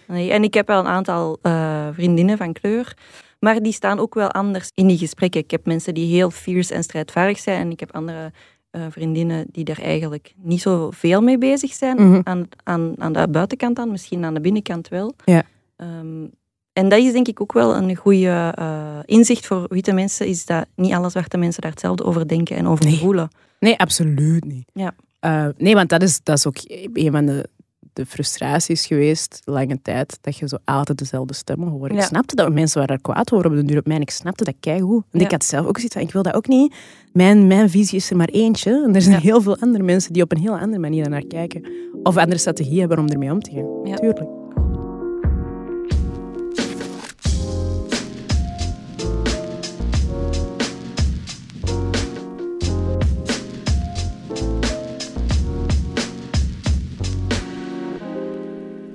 [0.07, 0.31] nee.
[0.31, 2.97] En ik heb wel een aantal eh, vriendinnen van kleur.
[3.39, 5.41] Maar die staan ook wel anders in die gesprekken.
[5.41, 7.61] Ik heb mensen die heel fierce en strijdvaardig zijn.
[7.61, 8.33] En ik heb andere
[8.71, 11.97] eh, vriendinnen die daar eigenlijk niet zo veel mee bezig zijn.
[12.09, 12.21] Mhm.
[12.25, 15.15] aan, aan, aan de buitenkant dan, misschien aan de binnenkant wel.
[15.25, 15.43] Ja.
[15.77, 16.27] Ehm,
[16.73, 20.47] en dat is denk ik ook wel een goede eh, inzicht voor witte mensen, is
[20.47, 22.99] dat niet alle zwarte mensen daar hetzelfde over denken en over Nee.
[22.99, 23.29] voelen.
[23.59, 24.65] Nee, absoluut niet.
[24.73, 24.95] Ja.
[25.21, 26.57] Eh, nee, want dat is, dat is ook
[26.93, 27.49] een van de
[27.93, 31.93] de frustratie is geweest, lange tijd, dat je zo altijd dezelfde stemmen hoort.
[31.93, 33.97] Ik snapte dat mensen waren er kwaad over op de duur op mij.
[33.97, 35.05] en Ik snapte dat keigoed.
[35.11, 35.21] Ja.
[35.21, 36.75] ik had zelf ook zoiets van, ik wil dat ook niet.
[37.13, 38.83] Mijn, mijn visie is er maar eentje.
[38.87, 39.21] En er zijn Ja.
[39.21, 41.67] heel veel andere mensen die op een heel andere manier naar kijken.
[42.03, 43.95] Of andere strategieën hebben om ermee om te gaan.
[43.97, 44.40] Tuurlijk.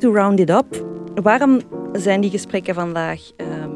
[0.05, 0.85] To round it up,
[1.21, 1.61] waarom
[1.93, 3.69] zijn die gesprekken vandaag ehm,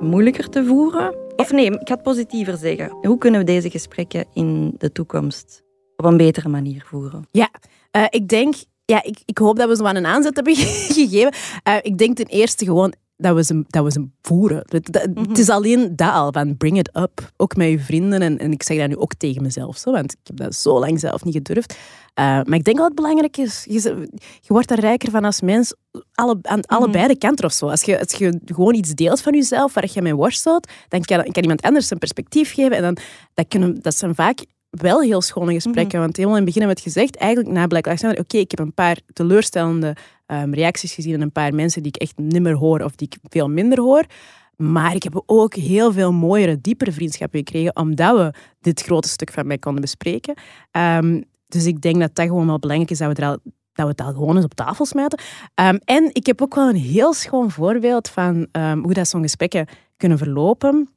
[0.00, 1.14] moeilijker te voeren?
[1.36, 2.96] Of nee, ik ga het positiever zeggen.
[3.02, 5.62] Hoe kunnen we deze gesprekken in de toekomst
[5.96, 7.28] op een betere manier voeren?
[7.30, 7.50] Ja,
[7.90, 8.54] eh, ik denk,
[8.84, 10.54] ja, ik, ik hoop dat we zo aan een aanzet hebben
[10.98, 11.32] gegeven.
[11.62, 14.62] Eh, ik denk ten eerste gewoon dat we ze, dat we ze voeren.
[14.68, 17.30] Het, dat- het is alleen dat al, van bring it up.
[17.36, 18.22] Ook met je vrienden.
[18.22, 20.78] En, en ik zeg dat nu ook tegen mezelf, zo, want ik heb dat zo
[20.78, 21.76] lang zelf niet gedurfd.
[22.14, 23.64] Eh, maar ik denk dat het belangrijk is.
[23.68, 24.08] Je,
[24.40, 25.74] je wordt er rijker van als mens
[26.14, 27.68] alle, aan allebei de kanten of zo.
[27.68, 31.22] Als je, als je gewoon iets deelt van jezelf waar je mee worstelt, dan kan,
[31.22, 32.76] kan iemand anders een perspectief geven.
[32.76, 32.96] En dan,
[33.34, 36.00] dat, kunnen, dat zijn vaak wel heel schone gesprekken.
[36.00, 38.36] Want helemaal in het begin hebben we het gezegd, eigenlijk na Black Lives Matter, oké,
[38.36, 39.96] ik heb een paar teleurstellende
[40.26, 43.18] ehm, reacties gezien en een paar mensen die ik echt nimmer hoor of die ik
[43.22, 44.04] veel minder hoor.
[44.56, 49.32] Maar ik heb ook heel veel mooiere, diepere vriendschappen gekregen, omdat we dit grote stuk
[49.32, 50.34] van mij konden bespreken.
[50.70, 53.38] Ehm, dus ik denk dat dat gewoon wel belangrijk is, dat we, er al,
[53.72, 55.20] dat we het al gewoon eens op tafel smijten.
[55.54, 58.46] Ehm, en ik heb ook wel een heel schoon voorbeeld van
[58.82, 59.66] hoe dat zo'n gesprekken
[59.96, 60.88] kunnen verlopen.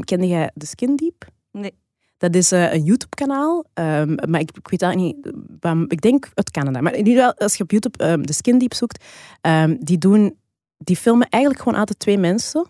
[0.00, 1.24] Kende jij de Skin Deep?
[1.52, 1.74] Nee.
[2.18, 5.16] Dat is eh, een YouTube-kanaal, ehm, maar ik, ik weet eigenlijk
[5.62, 6.80] niet, ik denk uit Canada.
[6.80, 9.04] Maar in ieder geval, als je op YouTube ehm, de Skin Deep zoekt,
[9.40, 10.38] ehm, die, doen,
[10.78, 12.66] die filmen eigenlijk gewoon altijd twee mensen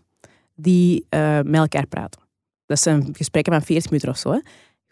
[0.54, 2.20] die eh, met elkaar praten.
[2.66, 4.32] Dat zijn gesprekken van 40 minuten of zo.
[4.32, 4.38] Hè.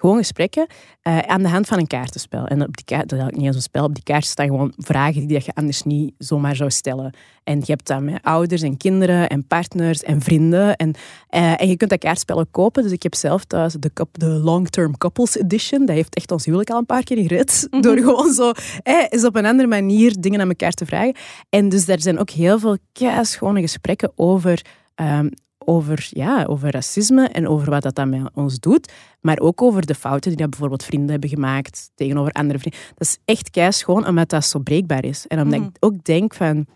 [0.07, 0.67] Gewoon gesprekken
[1.03, 2.47] eh, aan de hand van een kaartenspel.
[2.47, 4.73] En op die kaart, dat is niet eens een spel, op die kaarten staan gewoon
[4.77, 7.15] vragen die je anders niet zomaar zou stellen.
[7.45, 10.77] En je hebt dat met ouders en kinderen en partners en vrienden.
[10.77, 10.95] En,
[11.29, 12.83] eh, en je kunt dat kaartspel ook kopen.
[12.83, 15.87] Dus ik heb zelf thuis de, de Long Term Couples Edition.
[15.87, 17.69] Dat heeft echt ons huwelijk al een paar keer gered.
[17.81, 18.53] Door gewoon zo
[18.83, 21.15] eens op een andere manier dingen aan elkaar te vragen.
[21.49, 22.77] En dus daar zijn ook heel veel
[23.23, 24.65] schone gesprekken over...
[24.95, 25.29] ehm,
[25.67, 28.93] over, ja, over racisme en over wat dat dan met ons doet.
[29.21, 32.81] Maar ook over de fouten die dat bijvoorbeeld vrienden hebben gemaakt tegenover andere vrienden.
[32.95, 35.27] Dat is echt keischoon, omdat dat zo breekbaar is.
[35.27, 35.69] En omdat Mhm.
[35.69, 36.67] ik ook denk van...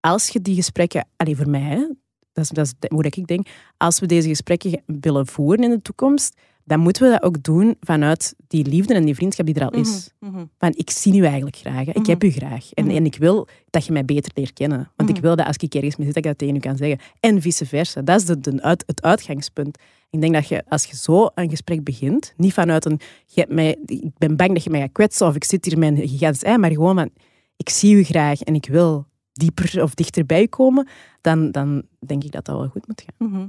[0.00, 1.08] Als je die gesprekken...
[1.16, 1.88] Allee, voor mij, hè,
[2.32, 3.46] dat is, dat is hoe ik denk.
[3.76, 7.76] Als we deze gesprekken willen voeren in de toekomst, dan moeten we dat ook doen
[7.80, 10.10] vanuit die liefde en die vriendschap die er al is.
[10.20, 10.44] Mhm.
[10.58, 11.84] Van, ik zie u eigenlijk graag.
[11.86, 11.92] hè.
[11.92, 12.72] Ik heb u graag.
[12.72, 12.94] En, Mhm.
[12.96, 14.90] en ik wil dat je mij beter leert kennen.
[14.96, 15.24] Want ik Mhm.
[15.24, 16.98] wil dat als ik ergens mee zit, dat ik dat tegen u kan zeggen.
[17.20, 18.02] En vice versa.
[18.02, 19.78] Dat is de, de uit, het uitgangspunt.
[20.10, 23.00] Ik denk dat je, als je zo een gesprek begint, niet vanuit een...
[23.26, 25.78] Je hebt mij, ik ben bang dat je mij gaat kwetsen of ik zit hier
[25.78, 27.10] met een gigantisch ei, maar gewoon van,
[27.56, 30.88] ik zie u graag en ik wil dieper of dichterbij komen,
[31.20, 33.28] dan, dan denk ik dat dat wel goed moet gaan.
[33.30, 33.46] Mhm.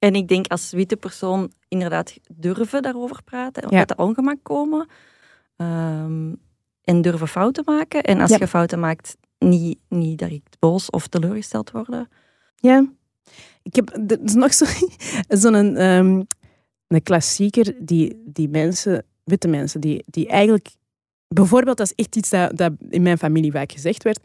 [0.00, 3.78] En ik denk als witte persoon inderdaad durven daarover praten, Ja.
[3.78, 4.88] uit de ongemak komen
[5.56, 6.34] ehm,
[6.84, 8.02] en durven fouten maken.
[8.02, 8.36] En als Ja.
[8.38, 12.08] je fouten maakt, niet, niet direct boos of teleurgesteld worden.
[12.56, 12.86] Ja.
[13.62, 14.66] Ik heb er is nog zo-
[15.42, 16.22] zo'n ehm,
[16.88, 20.68] een klassieker die, die mensen, witte mensen, die, die eigenlijk...
[21.28, 24.20] Bijvoorbeeld, dat is echt iets dat, dat in mijn familie vaak gezegd werd.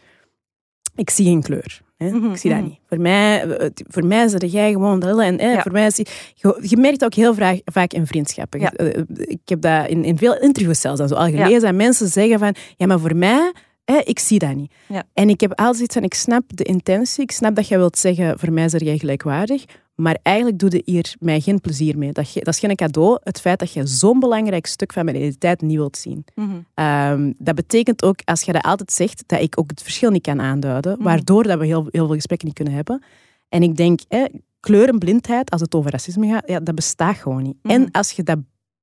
[0.96, 1.82] Ik zie geen kleur.
[1.98, 2.10] Hè?
[2.10, 2.68] Mhm, ik zie dat mhm.
[2.70, 2.80] niet.
[2.90, 5.62] Voor mij, het- voor mij zeg jij gewoon de En hè, Ja.
[5.62, 8.60] voor mij die- je, je merkt ook heel vaak, vaak in vriendschappen.
[8.60, 8.72] Ja.
[8.72, 11.44] Eh, Ik heb dat in, in veel interviews zelfs al zo al Ja.
[11.44, 11.62] gelezen.
[11.62, 13.52] Dat mensen zeggen van, ja, maar voor mij,
[13.86, 14.72] ik zie dat niet.
[14.88, 15.04] Ja.
[15.14, 17.24] En ik heb altijd zoiets van, ik snap de intentie.
[17.24, 19.66] Ik snap dat jij wilt zeggen, voor mij zeg jij gelijkwaardig.
[19.96, 22.12] Maar eigenlijk doe je hier mij geen plezier mee.
[22.12, 25.18] Dat, je, dat is geen cadeau, het feit dat je zo'n belangrijk stuk van mijn
[25.18, 26.26] identiteit niet wilt zien.
[26.36, 26.50] Mhm.
[26.74, 30.22] Ehm, dat betekent ook, als je dat altijd zegt, dat ik ook het verschil niet
[30.22, 30.92] kan aanduiden.
[30.92, 31.04] Mhm.
[31.04, 33.04] Waardoor dat we heel, heel veel gesprekken niet kunnen hebben.
[33.50, 34.26] En ik denk, hè,
[34.60, 37.58] kleurenblindheid, als het over racisme gaat, ja, dat bestaat gewoon niet.
[37.62, 37.74] Mhm.
[37.74, 38.38] En als je, dat,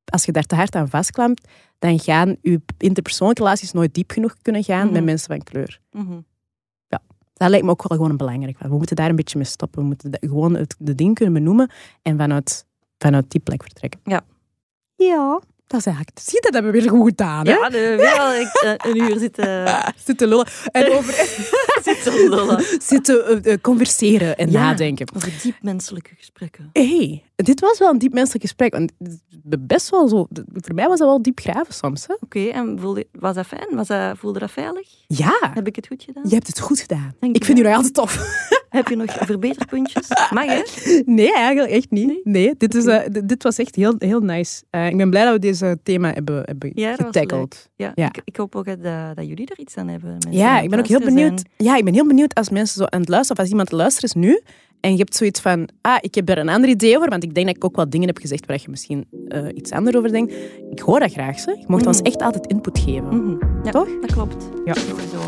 [0.05, 1.48] als je daar te hard aan vastklampt,
[1.78, 4.92] dan gaan je interpersoonlijke relaties nooit diep genoeg kunnen gaan Mhm.
[4.92, 5.80] met mensen van kleur.
[5.90, 6.20] Mhm.
[7.34, 8.59] Dat lijkt me ook wel gewoon belangrijk.
[8.59, 9.80] We moeten daar een beetje mee stoppen.
[9.80, 11.70] We moeten gewoon het, de ding kunnen benoemen
[12.03, 12.66] en vanuit,
[12.98, 14.00] vanuit die plek vertrekken.
[14.05, 14.20] Ja.
[14.94, 15.40] Ja,
[15.72, 16.18] dat is eigenlijk...
[16.20, 17.52] Zie je, dat hebben we weer goed gedaan, hè?
[17.52, 19.66] Ja, al ik, eh, een uur zitten,
[20.06, 20.46] Zitten lullen.
[20.72, 21.14] En over...
[21.88, 22.64] zitten lullen.
[22.82, 24.60] zitten eh, eh, converseren en Ja.
[24.60, 25.06] nadenken.
[25.16, 26.70] Over diep menselijke gesprekken.
[26.72, 28.72] hey, dit was wel een diep menselijk gesprek.
[28.72, 28.92] Want
[29.58, 30.26] best wel zo...
[30.52, 32.06] Voor mij was dat wel diep graven soms.
[32.20, 33.66] Oké, en voelde, was dat fijn?
[33.70, 34.88] Was dat, voelde dat veilig?
[35.06, 36.22] Ja, Heb ik het goed gedaan?
[36.28, 37.14] je hebt het goed gedaan.
[37.20, 37.66] Dank Ik vind wel.
[37.66, 38.18] jullie altijd tof.
[38.72, 40.08] Heb je nog verbeterpuntjes?
[40.30, 40.62] Mag hè?
[41.06, 42.20] Nee, eigenlijk echt niet.
[42.24, 44.62] Nee, dit, is, eh, dit was echt heel, heel nice.
[44.70, 47.70] Eh, ik ben blij dat we deze thema hebben, hebben Ja, getackled.
[47.76, 48.06] Ja, Ja.
[48.06, 48.82] Ik, ik hoop ook dat,
[49.16, 50.16] dat jullie er iets aan hebben.
[50.30, 51.42] Ja, ik ben ook heel benieuwd.
[51.56, 54.04] Ja, ik ben heel benieuwd als mensen zo aan het luisteren, of als iemand luistert
[54.04, 54.40] is nu,
[54.80, 57.34] en je hebt zoiets van, ah, ik heb er een ander idee over, want ik
[57.34, 60.12] denk dat ik ook wel dingen heb gezegd waar je misschien eh, iets anders over
[60.12, 60.34] denkt.
[60.70, 61.56] Ik hoor dat graag, zeg.
[61.56, 62.06] Je mocht ons Mhm.
[62.06, 63.16] echt altijd input geven.
[63.16, 63.46] Mhm.
[63.64, 63.88] Ja, Toch?
[64.00, 64.48] Dat klopt.
[64.64, 64.74] Ja.
[64.74, 65.18] Sowieso.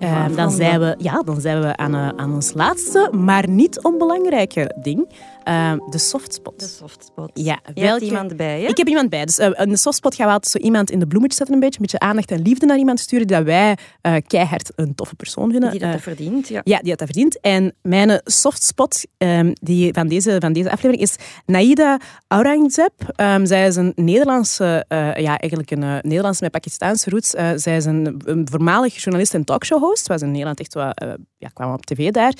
[0.00, 3.82] Dan, van zijn we, ja, dan zijn we aan, eh, aan ons laatste, maar niet
[3.82, 5.08] onbelangrijke ding.
[5.44, 6.58] Ehm, de softspot.
[6.60, 7.30] De softspot.
[7.34, 8.66] Ja, Je hebt iemand bij, hè?
[8.68, 9.24] Ik heb iemand bij.
[9.24, 11.80] Dus eh, de softspot gaan we altijd zo iemand in de bloemetjes zetten een beetje.
[11.80, 15.14] Een beetje aandacht en liefde naar iemand sturen die dat wij eh, keihard een toffe
[15.14, 15.70] persoon vinden.
[15.70, 16.60] Die dat, Eh, verdient, ja.
[16.64, 17.40] ja, die dat, verdient.
[17.40, 21.16] En mijn softspot ehm, die van, deze, van deze aflevering is
[21.46, 22.92] Naida Aurangzeb.
[23.16, 27.30] Ehm, zij is een Nederlandse, ja, eigenlijk een Nederlandse met Pakistaanse roots.
[27.54, 30.06] Zij is een, een voormalig journalist en talkshow-host.
[30.06, 30.92] Was in Nederland echt wel,
[31.38, 32.32] ja, kwam op tv daar.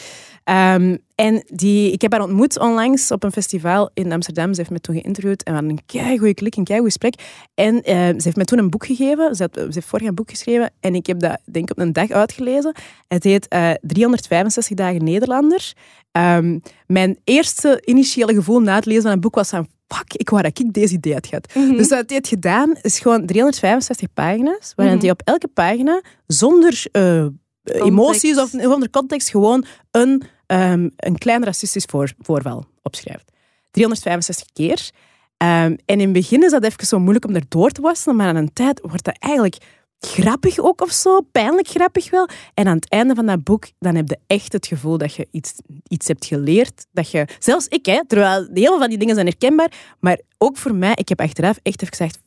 [1.21, 4.53] En die, ik heb haar ontmoet onlangs op een festival in Amsterdam.
[4.55, 7.15] Ze heeft me toen geïnterviewd en we hadden een keigoede klik, een keigoed gesprek.
[7.55, 9.35] En eh, ze heeft me toen een boek gegeven.
[9.35, 11.79] Ze, had, ze heeft vorig jaar een boek geschreven en ik heb dat denk ik
[11.79, 12.75] op een dag uitgelezen.
[13.09, 15.73] Het heet eh 365 dagen Nederlander.
[16.13, 20.31] Ehm, mijn eerste initiële gevoel na het lezen van het boek was van fuck, ik
[20.31, 21.53] wou dat ik deze idee had gehad.
[21.53, 25.05] Dus wat hij heeft gedaan is gewoon 365 pagina's, waarin Mhm.
[25.05, 27.27] hij op elke pagina zonder eh,
[27.63, 33.33] emoties of zonder context gewoon een, ehm, een klein racistisch voor, voorval opschrijft.
[33.71, 34.91] 365 keer.
[35.37, 38.27] Ehm, en in het begin is dat even zo moeilijk om erdoor te worstelen, maar
[38.27, 39.57] aan een tijd wordt dat eigenlijk
[40.01, 42.29] grappig ook of zo, pijnlijk grappig wel.
[42.55, 45.29] En aan het einde van dat boek, dan heb je echt het gevoel dat je
[45.31, 45.55] iets,
[45.89, 46.87] iets hebt geleerd.
[46.93, 50.57] Dat je, zelfs ik, hè, terwijl heel veel van die dingen zijn herkenbaar, maar ook
[50.57, 52.19] voor mij, ik heb achteraf echt even gezegd,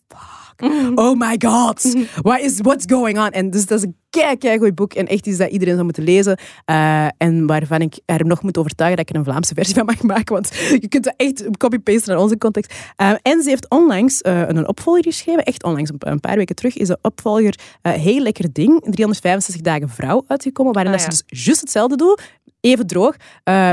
[0.56, 3.30] fuck, oh my god, what is, what's going on?
[3.30, 5.86] En dus dat is een kei, kei goed boek en echt iets dat iedereen zou
[5.86, 6.38] moeten lezen.
[6.66, 9.86] Eh, en waarvan ik er nog moet overtuigen dat ik er een Vlaamse versie van
[9.86, 12.74] mag maken, want je kunt dat echt copy-pasten naar onze context.
[12.96, 16.78] Eh, en ze heeft onlangs eh, een opvolger geschreven, echt onlangs, een paar weken terug,
[16.78, 21.44] is de opvolger Heel Lekker Ding, 365 dagen vrouw uitgekomen, waarin Ah, dat ze dus
[21.44, 22.22] juist hetzelfde doet,
[22.60, 23.16] even droog,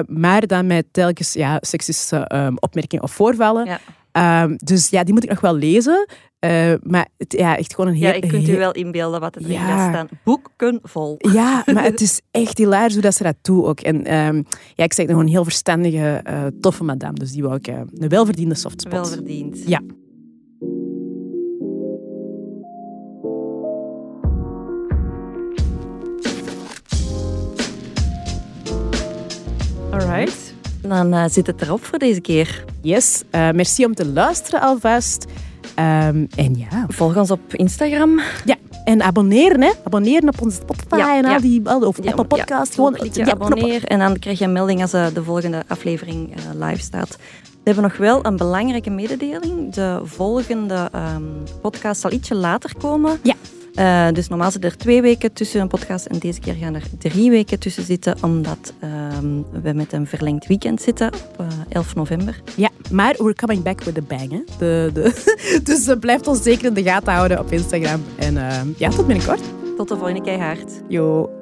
[0.06, 3.64] maar dan met telkens ja, seksistische ehm, opmerkingen of voorvallen.
[3.66, 3.80] Ja.
[4.12, 6.06] Ehm, dus ja, die moet ik nog wel lezen.
[6.40, 8.08] Eh, maar het, ja, echt gewoon een heel...
[8.08, 9.60] Ja, je kunt u wel inbeelden wat er Ja.
[9.66, 10.08] gaat staan.
[10.24, 11.14] Boeken vol.
[11.18, 13.80] Ja, maar het is echt hilarisch hoe dat ze dat doet ook.
[13.80, 14.42] En ehm,
[14.74, 17.18] ja, ik zeg nog een heel verstandige, eh, toffe madame.
[17.18, 18.92] Dus die wou ik eh, een welverdiende softspot.
[18.92, 19.62] Wel verdiend.
[19.66, 19.80] Ja.
[29.90, 30.54] Alright.
[30.82, 32.64] Dan zit het erop voor deze keer.
[32.82, 35.24] Yes, merci om te luisteren alvast.
[35.74, 38.20] Ehm, en ja, Volg ons op Instagram.
[38.44, 38.56] ja.
[38.84, 39.70] En abonneren, hè.
[39.84, 41.38] Abonneren op onze Spotify Ja, en al ja.
[41.38, 41.86] die...
[41.86, 42.74] Of Ja, Apple Podcast.
[42.74, 43.46] gewoon klik je ja, knoppen.
[43.46, 47.16] abonneer en dan krijg je een melding als eh, de volgende aflevering eh, live staat.
[47.42, 49.74] We hebben nog wel een belangrijke mededeling.
[49.74, 51.22] De volgende ehm,
[51.60, 53.18] podcast zal ietsje later komen.
[53.22, 53.34] Ja.
[53.74, 56.82] Eh, dus normaal zitten er twee weken tussen een podcast en deze keer gaan er
[56.98, 61.94] drie weken tussen zitten, omdat ehm, we met een verlengd weekend zitten op eh, 11
[61.94, 62.42] november.
[62.56, 64.40] Ja, maar we're coming back with a bang, hè.
[64.58, 68.02] De, de, dus uh, blijft ons zeker in de gaten houden op Instagram.
[68.18, 69.42] En ehm, ja, tot binnenkort.
[69.76, 70.80] Tot de volgende keihard.
[70.88, 71.39] Yo.